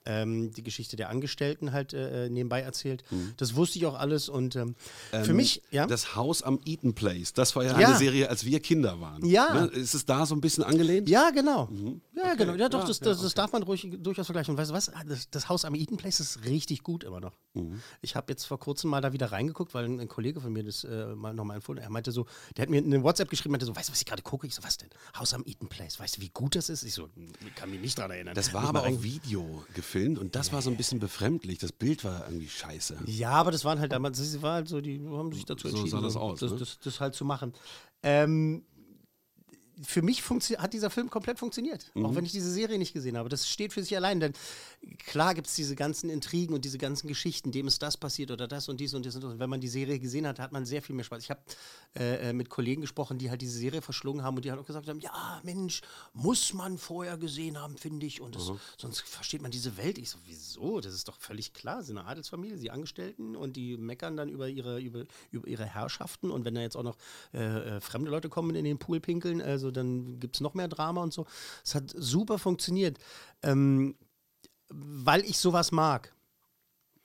ähm, 0.05 0.51
die 0.53 0.63
Geschichte 0.63 0.95
der 0.95 1.09
Angestellten 1.09 1.71
halt 1.71 1.93
nebenbei 1.93 2.61
erzählt. 2.61 3.03
Mhm. 3.09 3.33
Das 3.37 3.55
wusste 3.55 3.79
ich 3.79 3.85
auch 3.85 3.97
alles 3.97 4.29
und 4.29 4.55
ähm, 4.55 4.75
ähm, 5.11 5.25
für 5.25 5.33
mich, 5.33 5.61
ja. 5.71 5.87
Das 5.87 6.15
Haus 6.15 6.34
am 6.43 6.59
Eaton 6.65 6.93
Place, 6.93 7.33
das 7.33 7.55
war 7.55 7.63
ja, 7.63 7.79
ja. 7.79 7.87
eine 7.87 7.97
Serie, 7.97 8.29
als 8.29 8.45
wir 8.45 8.59
Kinder 8.59 8.99
waren. 8.99 9.25
Ja. 9.25 9.53
Ne? 9.53 9.67
Ist 9.67 9.93
es 9.93 10.05
da 10.05 10.25
so 10.25 10.35
ein 10.35 10.41
bisschen 10.41 10.63
angelehnt? 10.63 11.09
Ja, 11.09 11.29
genau. 11.29 11.67
Mhm. 11.67 12.01
Ja, 12.15 12.23
okay. 12.23 12.37
genau. 12.37 12.53
Ja, 12.53 12.69
doch, 12.69 12.85
das, 12.85 12.99
das, 12.99 13.21
das 13.21 13.33
darf 13.33 13.51
man 13.51 13.63
ruhig, 13.63 13.87
durchaus 13.99 14.27
vergleichen. 14.27 14.53
Und 14.53 14.57
weißt 14.57 14.71
du 14.71 14.73
was? 14.75 14.91
Das, 15.07 15.29
das, 15.29 15.49
Haus 15.49 15.65
am 15.65 15.75
Eaton 15.75 15.97
Place 15.97 16.19
ist 16.19 16.45
richtig 16.45 16.83
gut 16.83 17.03
immer 17.03 17.19
noch. 17.19 17.37
Mhm. 17.53 17.81
Ich 18.01 18.15
habe 18.15 18.31
jetzt 18.31 18.45
vor 18.45 18.59
kurzem 18.59 18.89
mal 18.89 19.01
da 19.01 19.13
wieder 19.13 19.31
reingeguckt, 19.31 19.73
weil 19.73 19.85
ein, 19.85 19.99
ein 19.99 20.07
Kollege 20.07 20.41
von 20.41 20.51
mir 20.51 20.63
das 20.63 20.83
äh, 20.83 21.15
mal 21.15 21.33
nochmal 21.33 21.57
empfohlen 21.57 21.81
Er 21.81 21.89
meinte 21.89 22.11
so, 22.11 22.25
der 22.57 22.63
hat 22.63 22.69
mir 22.69 22.77
eine 22.77 23.03
WhatsApp 23.03 23.29
geschrieben, 23.29 23.51
meinte 23.51 23.65
so, 23.65 23.75
weißt 23.75 23.89
du, 23.89 23.91
was 23.91 23.99
ich 23.99 24.05
gerade 24.05 24.21
gucke? 24.21 24.47
Ich 24.47 24.55
so, 24.55 24.63
was 24.63 24.77
denn? 24.77 24.89
Haus 25.17 25.33
am 25.33 25.43
Eaton 25.45 25.67
Place. 25.67 25.99
Weißt 25.99 26.17
du, 26.17 26.21
wie 26.21 26.29
gut 26.29 26.55
das 26.55 26.69
ist? 26.69 26.83
Ich 26.83 26.93
so, 26.93 27.09
kann 27.55 27.69
mich 27.69 27.81
nicht 27.81 27.97
daran 27.97 28.11
erinnern. 28.11 28.35
Das 28.35 28.53
war 28.53 28.63
aber 28.63 28.83
auch 28.83 29.03
Video 29.03 29.63
gefilmt 29.73 30.19
und 30.19 30.35
das 30.35 30.47
ja. 30.47 30.53
war 30.53 30.61
so 30.61 30.69
ein 30.69 30.77
bisschen 30.77 30.99
befremdlich. 30.99 31.59
Das 31.59 31.71
Bild 31.71 32.03
war 32.03 32.25
irgendwie 32.25 32.49
scheiße. 32.49 32.97
Ja, 33.05 33.31
aber 33.31 33.51
das 33.51 33.65
waren 33.65 33.79
halt 33.79 33.91
damals, 33.91 34.17
das 34.17 34.41
war 34.41 34.55
halt 34.55 34.67
so, 34.67 34.81
die 34.81 34.99
haben 35.05 35.31
sich 35.31 35.45
dazu 35.45 35.67
entschieden, 35.67 35.89
so 35.89 35.97
sah 35.97 36.03
das, 36.03 36.15
aus, 36.15 36.24
das, 36.33 36.51
ne? 36.51 36.57
das, 36.57 36.79
das, 36.79 36.99
halt 36.99 37.13
zu 37.15 37.25
machen. 37.25 37.53
Ähm, 38.03 38.65
für 39.81 40.01
mich 40.01 40.23
hat 40.57 40.73
dieser 40.73 40.89
Film 40.89 41.09
komplett 41.09 41.39
funktioniert, 41.39 41.91
mhm. 41.93 42.05
auch 42.05 42.15
wenn 42.15 42.25
ich 42.25 42.31
diese 42.31 42.51
Serie 42.51 42.77
nicht 42.77 42.93
gesehen 42.93 43.17
habe. 43.17 43.29
Das 43.29 43.47
steht 43.47 43.73
für 43.73 43.81
sich 43.81 43.95
allein, 43.95 44.19
denn 44.19 44.33
klar 44.99 45.33
gibt 45.33 45.47
es 45.47 45.55
diese 45.55 45.75
ganzen 45.75 46.09
Intrigen 46.09 46.53
und 46.53 46.65
diese 46.65 46.77
ganzen 46.77 47.07
Geschichten, 47.07 47.51
dem 47.51 47.67
ist 47.67 47.81
das 47.81 47.97
passiert 47.97 48.31
oder 48.31 48.47
das 48.47 48.69
und 48.69 48.79
dies 48.79 48.93
und 48.93 49.05
das 49.05 49.15
und 49.15 49.23
das. 49.23 49.33
Und 49.33 49.39
wenn 49.39 49.49
man 49.49 49.61
die 49.61 49.67
Serie 49.67 49.99
gesehen 49.99 50.27
hat, 50.27 50.39
hat 50.39 50.51
man 50.51 50.65
sehr 50.65 50.81
viel 50.81 50.95
mehr 50.95 51.05
Spaß. 51.05 51.23
Ich 51.23 51.29
habe 51.29 51.41
äh, 51.97 52.29
äh, 52.29 52.33
mit 52.33 52.49
Kollegen 52.49 52.81
gesprochen, 52.81 53.17
die 53.17 53.29
halt 53.29 53.41
diese 53.41 53.57
Serie 53.57 53.81
verschlungen 53.81 54.23
haben 54.23 54.35
und 54.35 54.45
die 54.45 54.51
halt 54.51 54.59
auch 54.59 54.65
gesagt 54.65 54.87
haben, 54.87 54.99
ja, 54.99 55.41
Mensch, 55.43 55.81
muss 56.13 56.53
man 56.53 56.77
vorher 56.77 57.17
gesehen 57.17 57.59
haben, 57.59 57.77
finde 57.77 58.05
ich, 58.05 58.21
und 58.21 58.35
das, 58.35 58.49
mhm. 58.49 58.59
sonst 58.77 59.01
versteht 59.01 59.41
man 59.41 59.51
diese 59.51 59.77
Welt. 59.77 59.97
Ich 59.97 60.09
so, 60.09 60.17
wieso? 60.25 60.81
Das 60.81 60.93
ist 60.93 61.07
doch 61.07 61.17
völlig 61.19 61.53
klar. 61.53 61.81
Sie 61.81 61.87
sind 61.87 61.97
eine 61.97 62.07
Adelsfamilie, 62.07 62.57
sie 62.57 62.71
Angestellten 62.71 63.35
und 63.35 63.55
die 63.55 63.77
meckern 63.77 64.17
dann 64.17 64.29
über 64.29 64.47
ihre, 64.47 64.79
über, 64.79 65.05
über 65.31 65.47
ihre 65.47 65.65
Herrschaften 65.65 66.31
und 66.31 66.45
wenn 66.45 66.55
da 66.55 66.61
jetzt 66.61 66.75
auch 66.75 66.83
noch 66.83 66.97
äh, 67.33 67.77
äh 67.77 67.81
fremde 67.81 68.11
Leute 68.11 68.29
kommen 68.29 68.55
in 68.55 68.65
den 68.65 68.77
Pool 68.77 68.99
pinkeln, 68.99 69.41
also 69.41 69.64
also 69.65 69.71
dann 69.71 70.19
gibt 70.19 70.35
es 70.35 70.41
noch 70.41 70.53
mehr 70.53 70.67
Drama 70.67 71.01
und 71.01 71.13
so. 71.13 71.25
Es 71.63 71.75
hat 71.75 71.93
super 71.95 72.37
funktioniert, 72.37 72.99
ähm, 73.41 73.95
weil 74.69 75.23
ich 75.25 75.37
sowas 75.37 75.71
mag. 75.71 76.13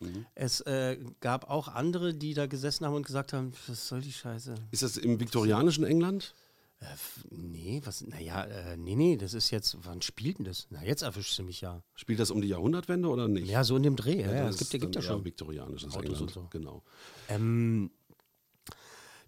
Mhm. 0.01 0.27
Es 0.35 0.61
äh, 0.63 0.99
gab 1.21 1.49
auch 1.49 1.69
andere, 1.69 2.15
die 2.15 2.35
da 2.35 2.47
gesessen 2.47 2.87
haben 2.87 2.95
und 2.95 3.07
gesagt 3.07 3.33
haben, 3.33 3.53
was 3.67 3.89
soll 3.89 4.01
die 4.01 4.13
Scheiße? 4.13 4.55
Ist 4.71 4.83
das 4.83 4.97
im 4.97 5.21
viktorianischen 5.21 5.85
England? 5.85 6.35
Äh, 6.81 6.85
nee, 7.31 7.83
was, 7.85 8.01
naja, 8.07 8.45
äh, 8.45 8.77
nee, 8.79 8.95
nee, 8.95 9.17
das 9.17 9.35
ist 9.35 9.51
jetzt, 9.51 9.77
wann 9.83 10.01
spielt 10.01 10.39
denn 10.39 10.47
das? 10.47 10.67
Na, 10.71 10.83
jetzt 10.83 11.03
erwischst 11.03 11.39
du 11.39 11.43
mich 11.43 11.61
ja. 11.61 11.83
Spielt 11.95 12.21
das 12.21 12.31
um 12.31 12.41
die 12.41 12.49
Jahrhundertwende 12.49 13.09
oder 13.09 13.29
nicht? 13.29 13.49
Ja, 13.49 13.65
so 13.65 13.77
in 13.77 13.83
dem 13.83 13.97
Dreh, 13.97 14.23
ja, 14.23 14.33
ja. 14.33 14.49
es 14.49 14.57
gibt, 14.57 14.71
gibt 14.71 14.97
ja 14.97 15.03
schon. 15.03 15.25
viktorianisches 15.25 15.95
Autos 15.95 16.13
England, 16.13 16.31
so. 16.31 16.47
genau. 16.51 16.83
Ähm, 17.29 17.91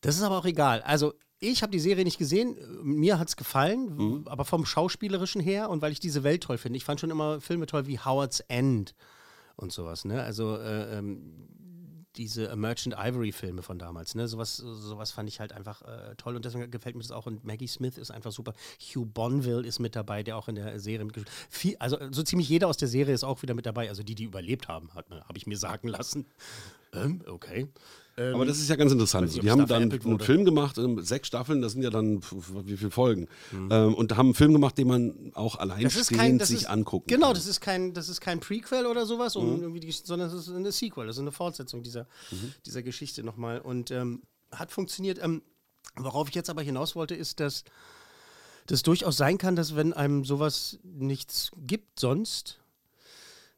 das 0.00 0.16
ist 0.16 0.22
aber 0.22 0.38
auch 0.38 0.46
egal. 0.46 0.80
Also, 0.82 1.12
ich 1.42 1.62
habe 1.62 1.72
die 1.72 1.80
Serie 1.80 2.04
nicht 2.04 2.18
gesehen, 2.18 2.56
mir 2.82 3.18
hat 3.18 3.28
es 3.28 3.36
gefallen, 3.36 3.96
mhm. 3.96 4.22
aber 4.26 4.44
vom 4.44 4.64
Schauspielerischen 4.64 5.40
her 5.40 5.70
und 5.70 5.82
weil 5.82 5.92
ich 5.92 6.00
diese 6.00 6.22
Welt 6.22 6.44
toll 6.44 6.56
finde. 6.56 6.76
Ich 6.76 6.84
fand 6.84 7.00
schon 7.00 7.10
immer 7.10 7.40
Filme 7.40 7.66
toll 7.66 7.86
wie 7.86 7.98
Howard's 7.98 8.40
End 8.48 8.94
und 9.56 9.72
sowas. 9.72 10.04
Ne? 10.04 10.22
Also 10.22 10.56
äh, 10.56 10.98
ähm, 10.98 11.48
diese 12.16 12.54
Merchant 12.54 12.94
Ivory-Filme 12.96 13.62
von 13.62 13.78
damals. 13.78 14.14
Ne? 14.14 14.28
Sowas, 14.28 14.56
sowas 14.56 15.10
fand 15.10 15.28
ich 15.28 15.40
halt 15.40 15.52
einfach 15.52 15.82
äh, 15.82 16.14
toll 16.16 16.36
und 16.36 16.44
deswegen 16.44 16.70
gefällt 16.70 16.94
mir 16.94 17.02
das 17.02 17.10
auch. 17.10 17.26
Und 17.26 17.44
Maggie 17.44 17.66
Smith 17.66 17.98
ist 17.98 18.12
einfach 18.12 18.30
super. 18.30 18.52
Hugh 18.80 19.06
Bonville 19.06 19.66
ist 19.66 19.80
mit 19.80 19.96
dabei, 19.96 20.22
der 20.22 20.36
auch 20.36 20.46
in 20.46 20.54
der 20.54 20.78
Serie 20.78 21.04
mitgespielt 21.04 21.74
hat. 21.74 21.82
Also 21.82 21.98
so 22.12 22.22
ziemlich 22.22 22.48
jeder 22.48 22.68
aus 22.68 22.76
der 22.76 22.88
Serie 22.88 23.14
ist 23.14 23.24
auch 23.24 23.42
wieder 23.42 23.54
mit 23.54 23.66
dabei. 23.66 23.88
Also 23.88 24.02
die, 24.02 24.14
die 24.14 24.24
überlebt 24.24 24.68
haben, 24.68 24.94
habe 24.94 25.36
ich 25.36 25.46
mir 25.46 25.56
sagen 25.56 25.88
lassen. 25.88 26.26
Ähm, 26.92 27.22
okay. 27.26 27.68
Ähm, 28.16 28.34
Aber 28.34 28.44
das 28.44 28.58
ist 28.58 28.68
ja 28.68 28.76
ganz 28.76 28.92
interessant. 28.92 29.28
Nicht, 29.28 29.42
die 29.42 29.50
haben 29.50 29.66
dann 29.66 29.90
einen 29.90 30.20
Film 30.20 30.44
gemacht, 30.44 30.76
ähm, 30.78 31.02
sechs 31.02 31.28
Staffeln, 31.28 31.62
das 31.62 31.72
sind 31.72 31.82
ja 31.82 31.90
dann 31.90 32.22
wie 32.64 32.76
viele 32.76 32.90
Folgen. 32.90 33.28
Mhm. 33.50 33.68
Ähm, 33.70 33.94
und 33.94 34.16
haben 34.16 34.28
einen 34.28 34.34
Film 34.34 34.52
gemacht, 34.52 34.76
den 34.76 34.88
man 34.88 35.32
auch 35.34 35.56
alleinstehend 35.56 36.44
sich 36.44 36.62
ist, 36.62 36.66
angucken 36.66 37.06
genau, 37.08 37.28
kann. 37.28 37.34
das 37.36 37.46
ist 37.46 37.60
kein, 37.60 37.94
das 37.94 38.08
ist 38.08 38.20
kein 38.20 38.40
Prequel 38.40 38.86
oder 38.86 39.06
sowas, 39.06 39.34
mhm. 39.36 39.80
die, 39.80 39.92
sondern 39.92 40.28
es 40.28 40.34
ist 40.34 40.50
eine 40.50 40.72
Sequel, 40.72 41.06
das 41.06 41.16
ist 41.16 41.22
eine 41.22 41.32
Fortsetzung 41.32 41.82
dieser, 41.82 42.06
mhm. 42.30 42.52
dieser 42.66 42.82
Geschichte 42.82 43.22
nochmal. 43.22 43.60
Und 43.60 43.90
ähm, 43.90 44.22
hat 44.52 44.72
funktioniert. 44.72 45.18
Ähm, 45.22 45.42
worauf 45.96 46.28
ich 46.28 46.34
jetzt 46.34 46.50
aber 46.50 46.62
hinaus 46.62 46.94
wollte, 46.94 47.14
ist, 47.14 47.40
dass 47.40 47.64
das 48.66 48.82
durchaus 48.82 49.16
sein 49.16 49.38
kann, 49.38 49.56
dass 49.56 49.74
wenn 49.74 49.92
einem 49.92 50.24
sowas 50.24 50.78
nichts 50.82 51.50
gibt 51.56 51.98
sonst, 51.98 52.60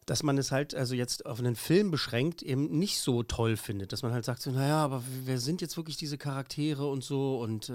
dass 0.06 0.22
man 0.22 0.38
es 0.38 0.52
halt, 0.52 0.74
also 0.74 0.94
jetzt 0.94 1.26
auf 1.26 1.38
einen 1.38 1.56
Film 1.56 1.90
beschränkt, 1.90 2.42
eben 2.42 2.78
nicht 2.78 3.00
so 3.00 3.22
toll 3.22 3.56
findet. 3.56 3.92
Dass 3.92 4.02
man 4.02 4.12
halt 4.12 4.24
sagt, 4.24 4.42
so, 4.42 4.50
naja, 4.50 4.84
aber 4.84 5.02
wer 5.24 5.38
sind 5.38 5.60
jetzt 5.60 5.76
wirklich 5.76 5.96
diese 5.96 6.18
Charaktere 6.18 6.86
und 6.88 7.02
so 7.02 7.40
und 7.40 7.68
äh, 7.68 7.74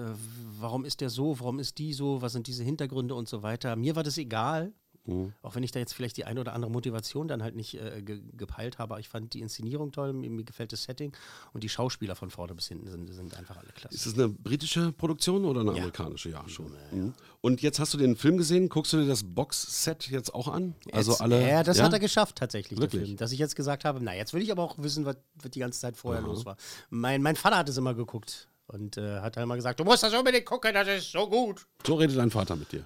warum 0.59 0.85
ist 0.85 1.01
der 1.01 1.09
so, 1.09 1.39
warum 1.39 1.59
ist 1.59 1.77
die 1.77 1.93
so, 1.93 2.21
was 2.21 2.33
sind 2.33 2.47
diese 2.47 2.63
Hintergründe 2.63 3.15
und 3.15 3.27
so 3.27 3.43
weiter. 3.43 3.75
Mir 3.75 3.95
war 3.95 4.03
das 4.03 4.17
egal. 4.17 4.73
Mhm. 5.05 5.33
Auch 5.41 5.55
wenn 5.55 5.63
ich 5.63 5.71
da 5.71 5.79
jetzt 5.79 5.93
vielleicht 5.93 6.17
die 6.17 6.25
eine 6.25 6.39
oder 6.39 6.53
andere 6.53 6.71
Motivation 6.71 7.27
dann 7.27 7.41
halt 7.41 7.55
nicht 7.55 7.75
äh, 7.75 8.01
ge 8.01 8.21
gepeilt 8.35 8.77
habe. 8.77 8.99
Ich 8.99 9.09
fand 9.09 9.33
die 9.33 9.41
Inszenierung 9.41 9.91
toll, 9.91 10.13
mir, 10.13 10.29
mir, 10.29 10.43
gefällt 10.43 10.71
das 10.71 10.83
Setting 10.83 11.13
und 11.53 11.63
die 11.63 11.69
Schauspieler 11.69 12.15
von 12.15 12.29
vorne 12.29 12.53
bis 12.55 12.67
hinten 12.67 12.89
sind, 12.89 13.11
sind 13.13 13.37
einfach 13.37 13.57
alle 13.57 13.69
klasse. 13.73 13.95
Ist 13.95 14.05
das 14.05 14.13
eine 14.13 14.29
britische 14.29 14.91
Produktion 14.91 15.45
oder 15.45 15.61
eine 15.61 15.71
ja. 15.71 15.77
amerikanische? 15.77 16.29
Ja, 16.29 16.47
schon. 16.47 16.73
Ja, 16.73 16.97
mhm. 16.97 17.13
Und 17.41 17.61
jetzt 17.61 17.79
hast 17.79 17.93
du 17.93 17.97
den 17.97 18.15
Film 18.15 18.37
gesehen, 18.37 18.69
guckst 18.69 18.93
du 18.93 18.97
dir 18.97 19.07
das 19.07 19.23
Box-Set 19.23 20.09
jetzt 20.09 20.33
auch 20.33 20.47
an? 20.47 20.75
Also 20.91 21.11
jetzt, 21.11 21.21
alle, 21.21 21.47
ja, 21.47 21.63
das 21.63 21.77
ja? 21.77 21.85
hat 21.85 21.93
er 21.93 21.99
geschafft 21.99 22.35
tatsächlich, 22.35 22.79
Wirklich? 22.79 23.03
Film. 23.05 23.17
Dass 23.17 23.31
ich 23.31 23.39
jetzt 23.39 23.55
gesagt 23.55 23.85
habe, 23.85 23.99
na, 24.01 24.15
jetzt 24.15 24.33
will 24.33 24.41
ich 24.41 24.51
aber 24.51 24.63
auch 24.63 24.77
wissen, 24.77 25.05
was, 25.05 25.17
was 25.35 25.51
die 25.51 25.59
ganze 25.59 25.79
Zeit 25.79 25.95
vorher 25.97 26.21
Aha. 26.21 26.27
los 26.27 26.45
war. 26.45 26.57
Mein, 26.89 27.21
mein 27.21 27.35
Vater 27.35 27.57
hat 27.57 27.69
es 27.69 27.77
immer 27.77 27.93
geguckt 27.93 28.49
und 28.67 28.97
äh, 28.97 29.19
hat 29.19 29.37
halt 29.37 29.43
immer 29.43 29.55
gesagt, 29.55 29.79
du 29.79 29.83
musst 29.83 30.03
das 30.03 30.13
unbedingt 30.13 30.45
gucken, 30.45 30.73
das 30.73 30.87
ist 30.87 31.11
so 31.11 31.27
gut. 31.27 31.65
So 31.85 31.95
redet 31.95 32.17
dein 32.17 32.31
Vater 32.31 32.55
mit 32.55 32.71
dir. 32.71 32.85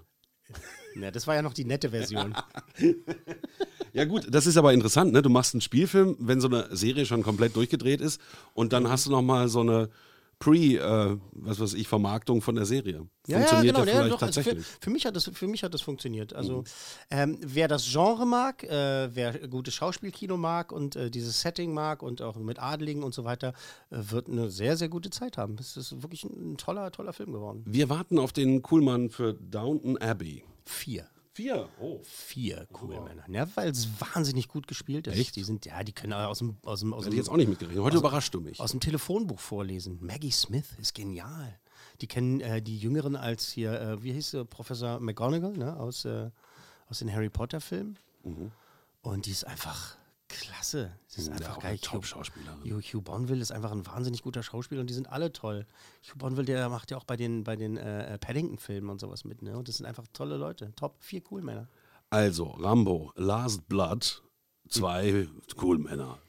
Ja, 0.95 1.11
das 1.11 1.27
war 1.27 1.35
ja 1.35 1.41
noch 1.41 1.53
die 1.53 1.65
nette 1.65 1.89
Version. 1.89 2.35
ja, 3.93 4.05
gut, 4.05 4.27
das 4.29 4.45
ist 4.45 4.57
aber 4.57 4.73
interessant, 4.73 5.13
ne? 5.13 5.21
Du 5.21 5.29
machst 5.29 5.53
einen 5.53 5.61
Spielfilm, 5.61 6.15
wenn 6.19 6.41
so 6.41 6.47
eine 6.47 6.75
Serie 6.75 7.05
schon 7.05 7.23
komplett 7.23 7.55
durchgedreht 7.55 8.01
ist 8.01 8.21
und 8.53 8.73
dann 8.73 8.89
hast 8.89 9.05
du 9.05 9.11
nochmal 9.11 9.47
so 9.47 9.61
eine 9.61 9.89
Pre, 10.43 10.57
äh, 10.57 11.17
was 11.31 11.59
weiß 11.61 11.73
ich, 11.75 11.87
Vermarktung 11.87 12.41
von 12.41 12.55
der 12.55 12.65
Serie. 12.65 13.07
Ja, 13.27 13.37
funktioniert 13.37 13.47
ja, 13.51 13.61
genau, 13.61 13.79
ja 13.79 13.83
vielleicht 13.83 13.97
ja, 13.97 14.09
doch, 14.09 14.19
tatsächlich. 14.19 14.55
Also 14.55 14.67
für, 14.67 14.81
für, 14.81 14.89
mich 14.89 15.05
hat 15.05 15.15
das, 15.15 15.31
für 15.33 15.47
mich 15.47 15.63
hat 15.63 15.73
das 15.73 15.81
funktioniert. 15.81 16.33
Also 16.33 16.57
mhm. 16.57 16.63
ähm, 17.11 17.37
wer 17.39 17.69
das 17.69 17.89
Genre 17.89 18.25
mag, 18.25 18.61
äh, 18.63 19.15
wer 19.15 19.47
gutes 19.47 19.73
Schauspielkino 19.73 20.35
mag 20.35 20.73
und 20.73 20.97
äh, 20.97 21.09
dieses 21.09 21.39
Setting 21.39 21.73
mag 21.73 22.03
und 22.03 22.21
auch 22.21 22.35
mit 22.35 22.59
Adligen 22.61 23.03
und 23.03 23.13
so 23.13 23.23
weiter, 23.23 23.53
äh, 23.89 23.97
wird 24.09 24.27
eine 24.27 24.49
sehr, 24.49 24.75
sehr 24.75 24.89
gute 24.89 25.11
Zeit 25.11 25.37
haben. 25.37 25.55
Es 25.61 25.77
ist 25.77 26.01
wirklich 26.01 26.25
ein, 26.25 26.53
ein 26.53 26.57
toller, 26.57 26.91
toller 26.91 27.13
Film 27.13 27.31
geworden. 27.31 27.63
Wir 27.65 27.87
warten 27.87 28.19
auf 28.19 28.33
den 28.33 28.61
Coolmann 28.63 29.11
für 29.11 29.33
Downton 29.33 29.97
Abbey. 29.97 30.43
Vier. 30.65 31.07
Vier? 31.33 31.67
Oh. 31.79 31.99
Vier 32.03 32.67
oh. 32.71 32.85
Männer. 32.85 33.23
Ja, 33.27 33.47
weil 33.55 33.69
es 33.69 33.87
wahnsinnig 33.99 34.47
gut 34.47 34.67
gespielt 34.67 35.07
ist. 35.07 35.17
Echt? 35.17 35.35
Die 35.35 35.43
sind, 35.43 35.65
ja, 35.65 35.83
die 35.83 35.91
können 35.91 36.13
aus 36.13 36.37
dem. 36.37 36.57
Aus 36.63 36.81
dem, 36.81 36.93
aus 36.93 37.05
Hätte 37.05 37.15
ich 37.15 37.19
jetzt 37.19 37.29
auch 37.29 37.37
nicht 37.37 37.49
mitgerechnet. 37.49 37.83
Heute 37.83 37.97
aus, 37.97 38.01
überrascht 38.01 38.33
du 38.35 38.41
mich. 38.41 38.59
Aus 38.59 38.71
dem 38.71 38.79
Telefonbuch 38.79 39.39
vorlesen. 39.39 39.97
Maggie 39.99 40.31
Smith 40.31 40.67
ist 40.79 40.93
genial. 40.93 41.59
Die 42.01 42.07
kennen 42.07 42.39
äh, 42.39 42.61
die 42.61 42.77
Jüngeren 42.77 43.15
als 43.15 43.49
hier, 43.49 43.79
äh, 43.81 44.03
wie 44.03 44.13
hieß 44.13 44.31
sie, 44.31 44.45
Professor 44.45 44.99
McGonagall, 44.99 45.57
ne, 45.57 45.75
aus, 45.75 46.05
äh, 46.05 46.29
aus 46.87 46.99
den 46.99 47.11
Harry 47.11 47.29
Potter-Filmen. 47.29 47.97
Mhm. 48.23 48.51
Und 49.01 49.25
die 49.25 49.31
ist 49.31 49.45
einfach 49.45 49.97
klasse. 50.41 50.91
Das 51.07 51.17
ist 51.17 51.27
ja, 51.27 51.33
einfach 51.33 51.59
geil. 51.59 51.77
Top-Schauspieler. 51.79 52.57
Hugh, 52.63 52.81
Hugh 52.81 53.01
Bonville 53.01 53.41
ist 53.41 53.51
einfach 53.51 53.71
ein 53.71 53.85
wahnsinnig 53.85 54.21
guter 54.21 54.43
Schauspieler 54.43 54.81
und 54.81 54.89
die 54.89 54.93
sind 54.93 55.09
alle 55.09 55.31
toll. 55.31 55.65
Hugh 56.03 56.17
Bonville, 56.17 56.45
der 56.45 56.69
macht 56.69 56.91
ja 56.91 56.97
auch 56.97 57.03
bei 57.03 57.15
den, 57.15 57.43
bei 57.43 57.55
den 57.55 57.77
äh, 57.77 58.17
Paddington-Filmen 58.17 58.89
und 58.89 58.99
sowas 58.99 59.23
mit. 59.23 59.41
Ne? 59.41 59.57
Und 59.57 59.67
das 59.67 59.77
sind 59.77 59.85
einfach 59.85 60.05
tolle 60.13 60.37
Leute. 60.37 60.73
Top, 60.75 60.95
vier 60.99 61.21
cool 61.31 61.41
Männer. 61.41 61.67
Also, 62.09 62.45
Rambo, 62.45 63.11
Last 63.15 63.67
Blood, 63.67 64.21
zwei 64.67 65.11
mhm. 65.11 65.41
cool 65.61 65.77
Männer. 65.77 66.19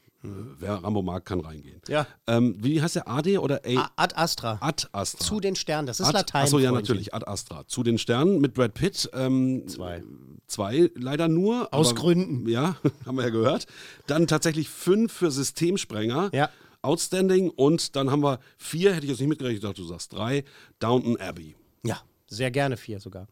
Wer 0.59 0.75
Rambo 0.75 1.01
mag, 1.01 1.25
kann 1.25 1.39
reingehen. 1.39 1.81
Ja. 1.87 2.07
Ähm, 2.27 2.55
wie 2.59 2.81
heißt 2.81 2.95
der? 2.95 3.07
AD 3.07 3.37
oder 3.37 3.61
A? 3.65 3.89
Ad 3.95 4.15
Astra. 4.15 4.57
Ad 4.61 4.87
Astra. 4.91 5.23
Zu 5.23 5.39
den 5.39 5.55
Sternen, 5.55 5.87
das 5.87 5.99
ist 5.99 6.07
Ad, 6.07 6.17
Latein. 6.17 6.43
Achso, 6.43 6.59
ja, 6.59 6.71
natürlich. 6.71 7.13
Ad 7.13 7.25
Astra. 7.27 7.67
Zu 7.67 7.83
den 7.83 7.97
Sternen 7.97 8.39
mit 8.39 8.53
Brad 8.53 8.73
Pitt. 8.73 9.09
Ähm, 9.13 9.67
zwei. 9.67 10.03
Zwei 10.47 10.91
leider 10.95 11.27
nur. 11.27 11.73
Aus 11.73 11.91
aber, 11.91 11.99
Gründen. 11.99 12.47
Ja, 12.49 12.75
haben 13.05 13.17
wir 13.17 13.23
ja 13.23 13.29
gehört. 13.29 13.65
Dann 14.07 14.27
tatsächlich 14.27 14.69
fünf 14.69 15.11
für 15.11 15.31
Systemsprenger. 15.31 16.29
Ja. 16.33 16.49
Outstanding. 16.81 17.49
Und 17.49 17.95
dann 17.95 18.11
haben 18.11 18.21
wir 18.21 18.39
vier, 18.57 18.93
hätte 18.93 19.05
ich 19.05 19.11
jetzt 19.11 19.19
nicht 19.19 19.29
mitgerechnet, 19.29 19.63
ich 19.63 19.67
dachte, 19.67 19.81
du 19.81 19.87
sagst 19.87 20.13
drei. 20.13 20.43
Downton 20.79 21.17
Abbey. 21.17 21.55
Ja, 21.83 21.99
sehr 22.27 22.51
gerne 22.51 22.77
vier 22.77 22.99
sogar. 22.99 23.27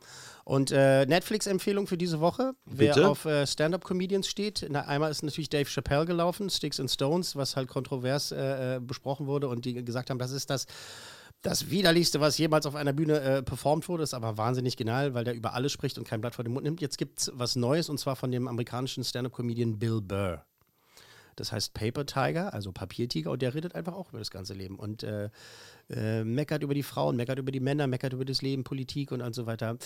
Und 0.45 0.71
äh, 0.71 1.05
Netflix-Empfehlung 1.05 1.87
für 1.87 1.97
diese 1.97 2.19
Woche. 2.19 2.53
Bitte? 2.65 2.95
Wer 2.95 3.09
auf 3.09 3.25
äh, 3.25 3.47
Stand-Up-Comedians 3.47 4.27
steht, 4.27 4.65
na, 4.69 4.81
einmal 4.81 5.09
ist 5.09 5.23
natürlich 5.23 5.49
Dave 5.49 5.69
Chappelle 5.69 6.05
gelaufen, 6.05 6.49
Sticks 6.49 6.79
and 6.79 6.91
Stones, 6.91 7.35
was 7.35 7.55
halt 7.55 7.69
kontrovers 7.69 8.31
äh, 8.31 8.75
äh, 8.75 8.79
besprochen 8.79 9.25
wurde 9.25 9.47
und 9.47 9.63
die 9.63 9.73
gesagt 9.85 10.09
haben, 10.09 10.19
das 10.19 10.31
ist 10.31 10.49
das 10.49 10.65
das 11.43 11.69
widerlichste, 11.69 12.21
was 12.21 12.37
jemals 12.37 12.65
auf 12.65 12.75
einer 12.75 12.93
Bühne 12.93 13.19
äh, 13.19 13.43
performt 13.43 13.89
wurde, 13.89 14.03
ist 14.03 14.13
aber 14.13 14.37
wahnsinnig 14.37 14.77
genial, 14.77 15.13
weil 15.13 15.25
der 15.25 15.35
über 15.35 15.53
alles 15.53 15.73
spricht 15.73 15.97
und 15.97 16.07
kein 16.07 16.21
Blatt 16.21 16.35
vor 16.35 16.45
den 16.45 16.53
Mund 16.53 16.63
nimmt. 16.63 16.79
Jetzt 16.79 16.97
gibt 16.97 17.19
es 17.19 17.31
was 17.35 17.57
Neues 17.57 17.89
und 17.89 17.99
zwar 17.99 18.15
von 18.15 18.31
dem 18.31 18.47
amerikanischen 18.47 19.03
Stand-Up-Comedian 19.03 19.77
Bill 19.77 19.99
Burr. 20.01 20.45
Das 21.35 21.51
heißt 21.51 21.73
Paper 21.73 22.05
Tiger, 22.05 22.53
also 22.53 22.71
Papiertiger, 22.71 23.31
und 23.31 23.41
der 23.41 23.53
redet 23.53 23.75
einfach 23.75 23.93
auch 23.93 24.09
über 24.09 24.19
das 24.19 24.31
ganze 24.31 24.53
Leben 24.53 24.77
und 24.77 25.03
äh, 25.03 25.29
äh, 25.89 26.23
meckert 26.23 26.63
über 26.63 26.73
die 26.73 26.83
Frauen, 26.83 27.17
meckert 27.17 27.39
über 27.39 27.51
die 27.51 27.59
Männer, 27.59 27.87
meckert 27.87 28.13
über 28.13 28.23
das 28.23 28.41
Leben, 28.41 28.63
Politik 28.63 29.11
und, 29.11 29.21
und 29.21 29.35
so 29.35 29.45
weiter 29.45 29.77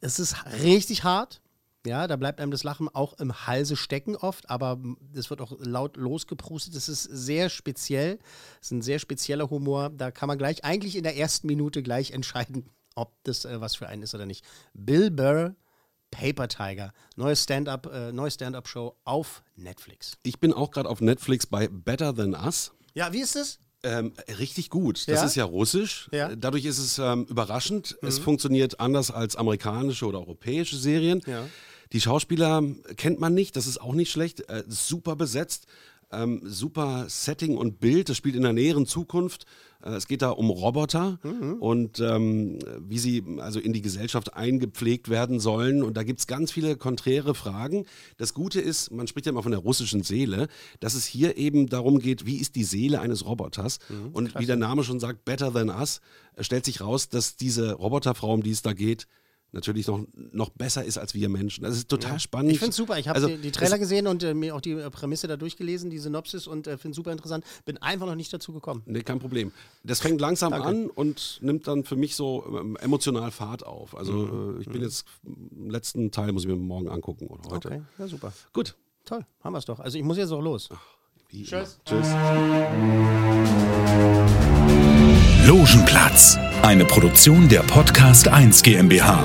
es 0.00 0.18
ist 0.18 0.36
richtig 0.62 1.04
hart. 1.04 1.40
Ja, 1.86 2.06
da 2.06 2.16
bleibt 2.16 2.40
einem 2.40 2.50
das 2.50 2.64
Lachen 2.64 2.88
auch 2.88 3.18
im 3.18 3.46
Halse 3.46 3.76
stecken 3.76 4.16
oft, 4.16 4.48
aber 4.48 4.78
es 5.14 5.28
wird 5.28 5.42
auch 5.42 5.52
laut 5.58 5.98
losgeprustet. 5.98 6.74
Es 6.74 6.88
ist 6.88 7.02
sehr 7.02 7.50
speziell. 7.50 8.18
Es 8.60 8.68
ist 8.68 8.70
ein 8.70 8.82
sehr 8.82 8.98
spezieller 8.98 9.50
Humor. 9.50 9.90
Da 9.90 10.10
kann 10.10 10.28
man 10.28 10.38
gleich, 10.38 10.64
eigentlich 10.64 10.96
in 10.96 11.02
der 11.02 11.18
ersten 11.18 11.46
Minute 11.46 11.82
gleich 11.82 12.12
entscheiden, 12.12 12.70
ob 12.94 13.12
das 13.24 13.44
äh, 13.44 13.60
was 13.60 13.76
für 13.76 13.86
einen 13.86 14.02
ist 14.02 14.14
oder 14.14 14.24
nicht. 14.24 14.46
Bill 14.72 15.10
Burr, 15.10 15.56
Paper 16.10 16.48
Tiger, 16.48 16.92
neue 17.16 17.36
Stand-up, 17.36 17.86
äh, 17.92 18.12
neue 18.12 18.30
Stand-up-Show 18.30 18.96
auf 19.04 19.42
Netflix. 19.56 20.16
Ich 20.22 20.40
bin 20.40 20.54
auch 20.54 20.70
gerade 20.70 20.88
auf 20.88 21.02
Netflix 21.02 21.44
bei 21.44 21.68
Better 21.68 22.14
Than 22.14 22.34
Us. 22.34 22.72
Ja, 22.94 23.12
wie 23.12 23.20
ist 23.20 23.36
es? 23.36 23.58
Ähm, 23.84 24.12
richtig 24.38 24.70
gut. 24.70 25.06
Das 25.08 25.20
ja? 25.20 25.24
ist 25.26 25.34
ja 25.34 25.44
russisch. 25.44 26.08
Ja. 26.10 26.34
Dadurch 26.34 26.64
ist 26.64 26.78
es 26.78 26.98
ähm, 26.98 27.26
überraschend. 27.28 27.96
Mhm. 28.00 28.08
Es 28.08 28.18
funktioniert 28.18 28.80
anders 28.80 29.10
als 29.10 29.36
amerikanische 29.36 30.06
oder 30.06 30.18
europäische 30.20 30.76
Serien. 30.76 31.20
Ja. 31.26 31.44
Die 31.92 32.00
Schauspieler 32.00 32.62
kennt 32.96 33.20
man 33.20 33.34
nicht, 33.34 33.56
das 33.56 33.66
ist 33.66 33.80
auch 33.80 33.92
nicht 33.92 34.10
schlecht. 34.10 34.48
Äh, 34.48 34.64
super 34.66 35.16
besetzt. 35.16 35.66
Ähm, 36.10 36.40
super 36.44 37.06
Setting 37.08 37.56
und 37.56 37.78
Bild. 37.78 38.08
Das 38.08 38.16
spielt 38.16 38.36
in 38.36 38.42
der 38.42 38.52
näheren 38.52 38.86
Zukunft. 38.86 39.46
Äh, 39.84 39.90
es 39.90 40.06
geht 40.06 40.22
da 40.22 40.30
um 40.30 40.50
Roboter 40.50 41.18
mhm. 41.22 41.54
und 41.54 42.00
ähm, 42.00 42.58
wie 42.80 42.98
sie 42.98 43.22
also 43.38 43.60
in 43.60 43.72
die 43.72 43.82
Gesellschaft 43.82 44.34
eingepflegt 44.34 45.08
werden 45.08 45.40
sollen. 45.40 45.82
Und 45.82 45.96
da 45.96 46.02
gibt 46.02 46.20
es 46.20 46.26
ganz 46.26 46.50
viele 46.50 46.76
konträre 46.76 47.34
Fragen. 47.34 47.86
Das 48.16 48.34
Gute 48.34 48.60
ist, 48.60 48.90
man 48.90 49.06
spricht 49.06 49.26
ja 49.26 49.30
immer 49.30 49.42
von 49.42 49.52
der 49.52 49.60
russischen 49.60 50.02
Seele, 50.02 50.48
dass 50.80 50.94
es 50.94 51.04
hier 51.04 51.36
eben 51.36 51.68
darum 51.68 51.98
geht, 51.98 52.26
wie 52.26 52.36
ist 52.36 52.56
die 52.56 52.64
Seele 52.64 53.00
eines 53.00 53.26
Roboters? 53.26 53.78
Mhm, 53.88 54.10
und 54.12 54.28
klasse. 54.30 54.42
wie 54.42 54.46
der 54.46 54.56
Name 54.56 54.84
schon 54.84 55.00
sagt, 55.00 55.24
Better 55.24 55.52
Than 55.52 55.68
Us, 55.68 56.00
stellt 56.40 56.64
sich 56.64 56.80
raus, 56.80 57.08
dass 57.08 57.36
diese 57.36 57.74
Roboterfrau, 57.74 58.34
um 58.34 58.42
die 58.42 58.50
es 58.50 58.62
da 58.62 58.72
geht, 58.72 59.06
natürlich 59.54 59.86
noch, 59.86 60.04
noch 60.32 60.50
besser 60.50 60.84
ist 60.84 60.98
als 60.98 61.14
wir 61.14 61.28
Menschen. 61.28 61.64
Das 61.64 61.76
ist 61.76 61.88
total 61.88 62.12
ja. 62.12 62.18
spannend. 62.18 62.52
Ich 62.52 62.58
finde 62.58 62.70
es 62.70 62.76
super. 62.76 62.98
Ich 62.98 63.08
habe 63.08 63.16
also, 63.16 63.28
die, 63.28 63.38
die, 63.38 63.52
Trailer 63.52 63.78
gesehen 63.78 64.06
und 64.06 64.22
äh, 64.22 64.34
mir 64.34 64.54
auch 64.54 64.60
die 64.60 64.72
äh, 64.72 64.90
Prämisse 64.90 65.26
da 65.28 65.36
durchgelesen, 65.36 65.90
die 65.90 65.98
Synopsis 65.98 66.46
und 66.46 66.66
äh, 66.66 66.76
finde 66.76 66.90
es 66.90 66.96
super 66.96 67.12
interessant. 67.12 67.44
Bin 67.64 67.78
einfach 67.78 68.06
noch 68.06 68.16
nicht 68.16 68.32
dazu 68.32 68.52
gekommen. 68.52 68.82
Nee, 68.86 69.02
kein 69.02 69.18
Problem. 69.18 69.52
Das 69.84 70.00
fängt 70.00 70.20
langsam 70.20 70.50
Danke. 70.50 70.68
an 70.68 70.86
und 70.90 71.38
nimmt 71.40 71.66
dann 71.66 71.84
für 71.84 71.96
mich 71.96 72.16
so 72.16 72.44
ähm, 72.46 72.76
emotional 72.76 73.30
Fahrt 73.30 73.64
auf. 73.64 73.96
Also 73.96 74.12
mhm. 74.12 74.58
äh, 74.58 74.60
ich 74.60 74.66
bin 74.66 74.78
mhm. 74.78 74.82
jetzt 74.82 75.06
im 75.22 75.70
letzten 75.70 76.10
Teil, 76.10 76.32
muss 76.32 76.42
ich 76.42 76.48
mir 76.48 76.56
morgen 76.56 76.88
angucken 76.88 77.28
oder 77.28 77.48
heute. 77.50 77.68
Okay, 77.68 77.82
ja 77.98 78.08
super. 78.08 78.32
Gut. 78.52 78.76
Toll, 79.04 79.24
haben 79.42 79.52
wir 79.52 79.58
es 79.58 79.66
doch. 79.66 79.80
Also 79.80 79.98
ich 79.98 80.04
muss 80.04 80.16
jetzt 80.16 80.30
auch 80.30 80.40
los. 80.40 80.68
Ach, 80.72 80.80
Tschüss. 81.30 81.78
Tschüss. 81.84 82.06
Logenplatz, 85.46 86.38
eine 86.62 86.86
Produktion 86.86 87.50
der 87.50 87.60
Podcast 87.60 88.28
1 88.28 88.62
GmbH. 88.62 89.22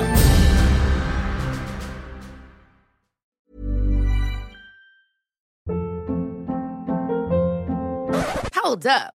Hold 8.54 8.86
up. 8.86 9.19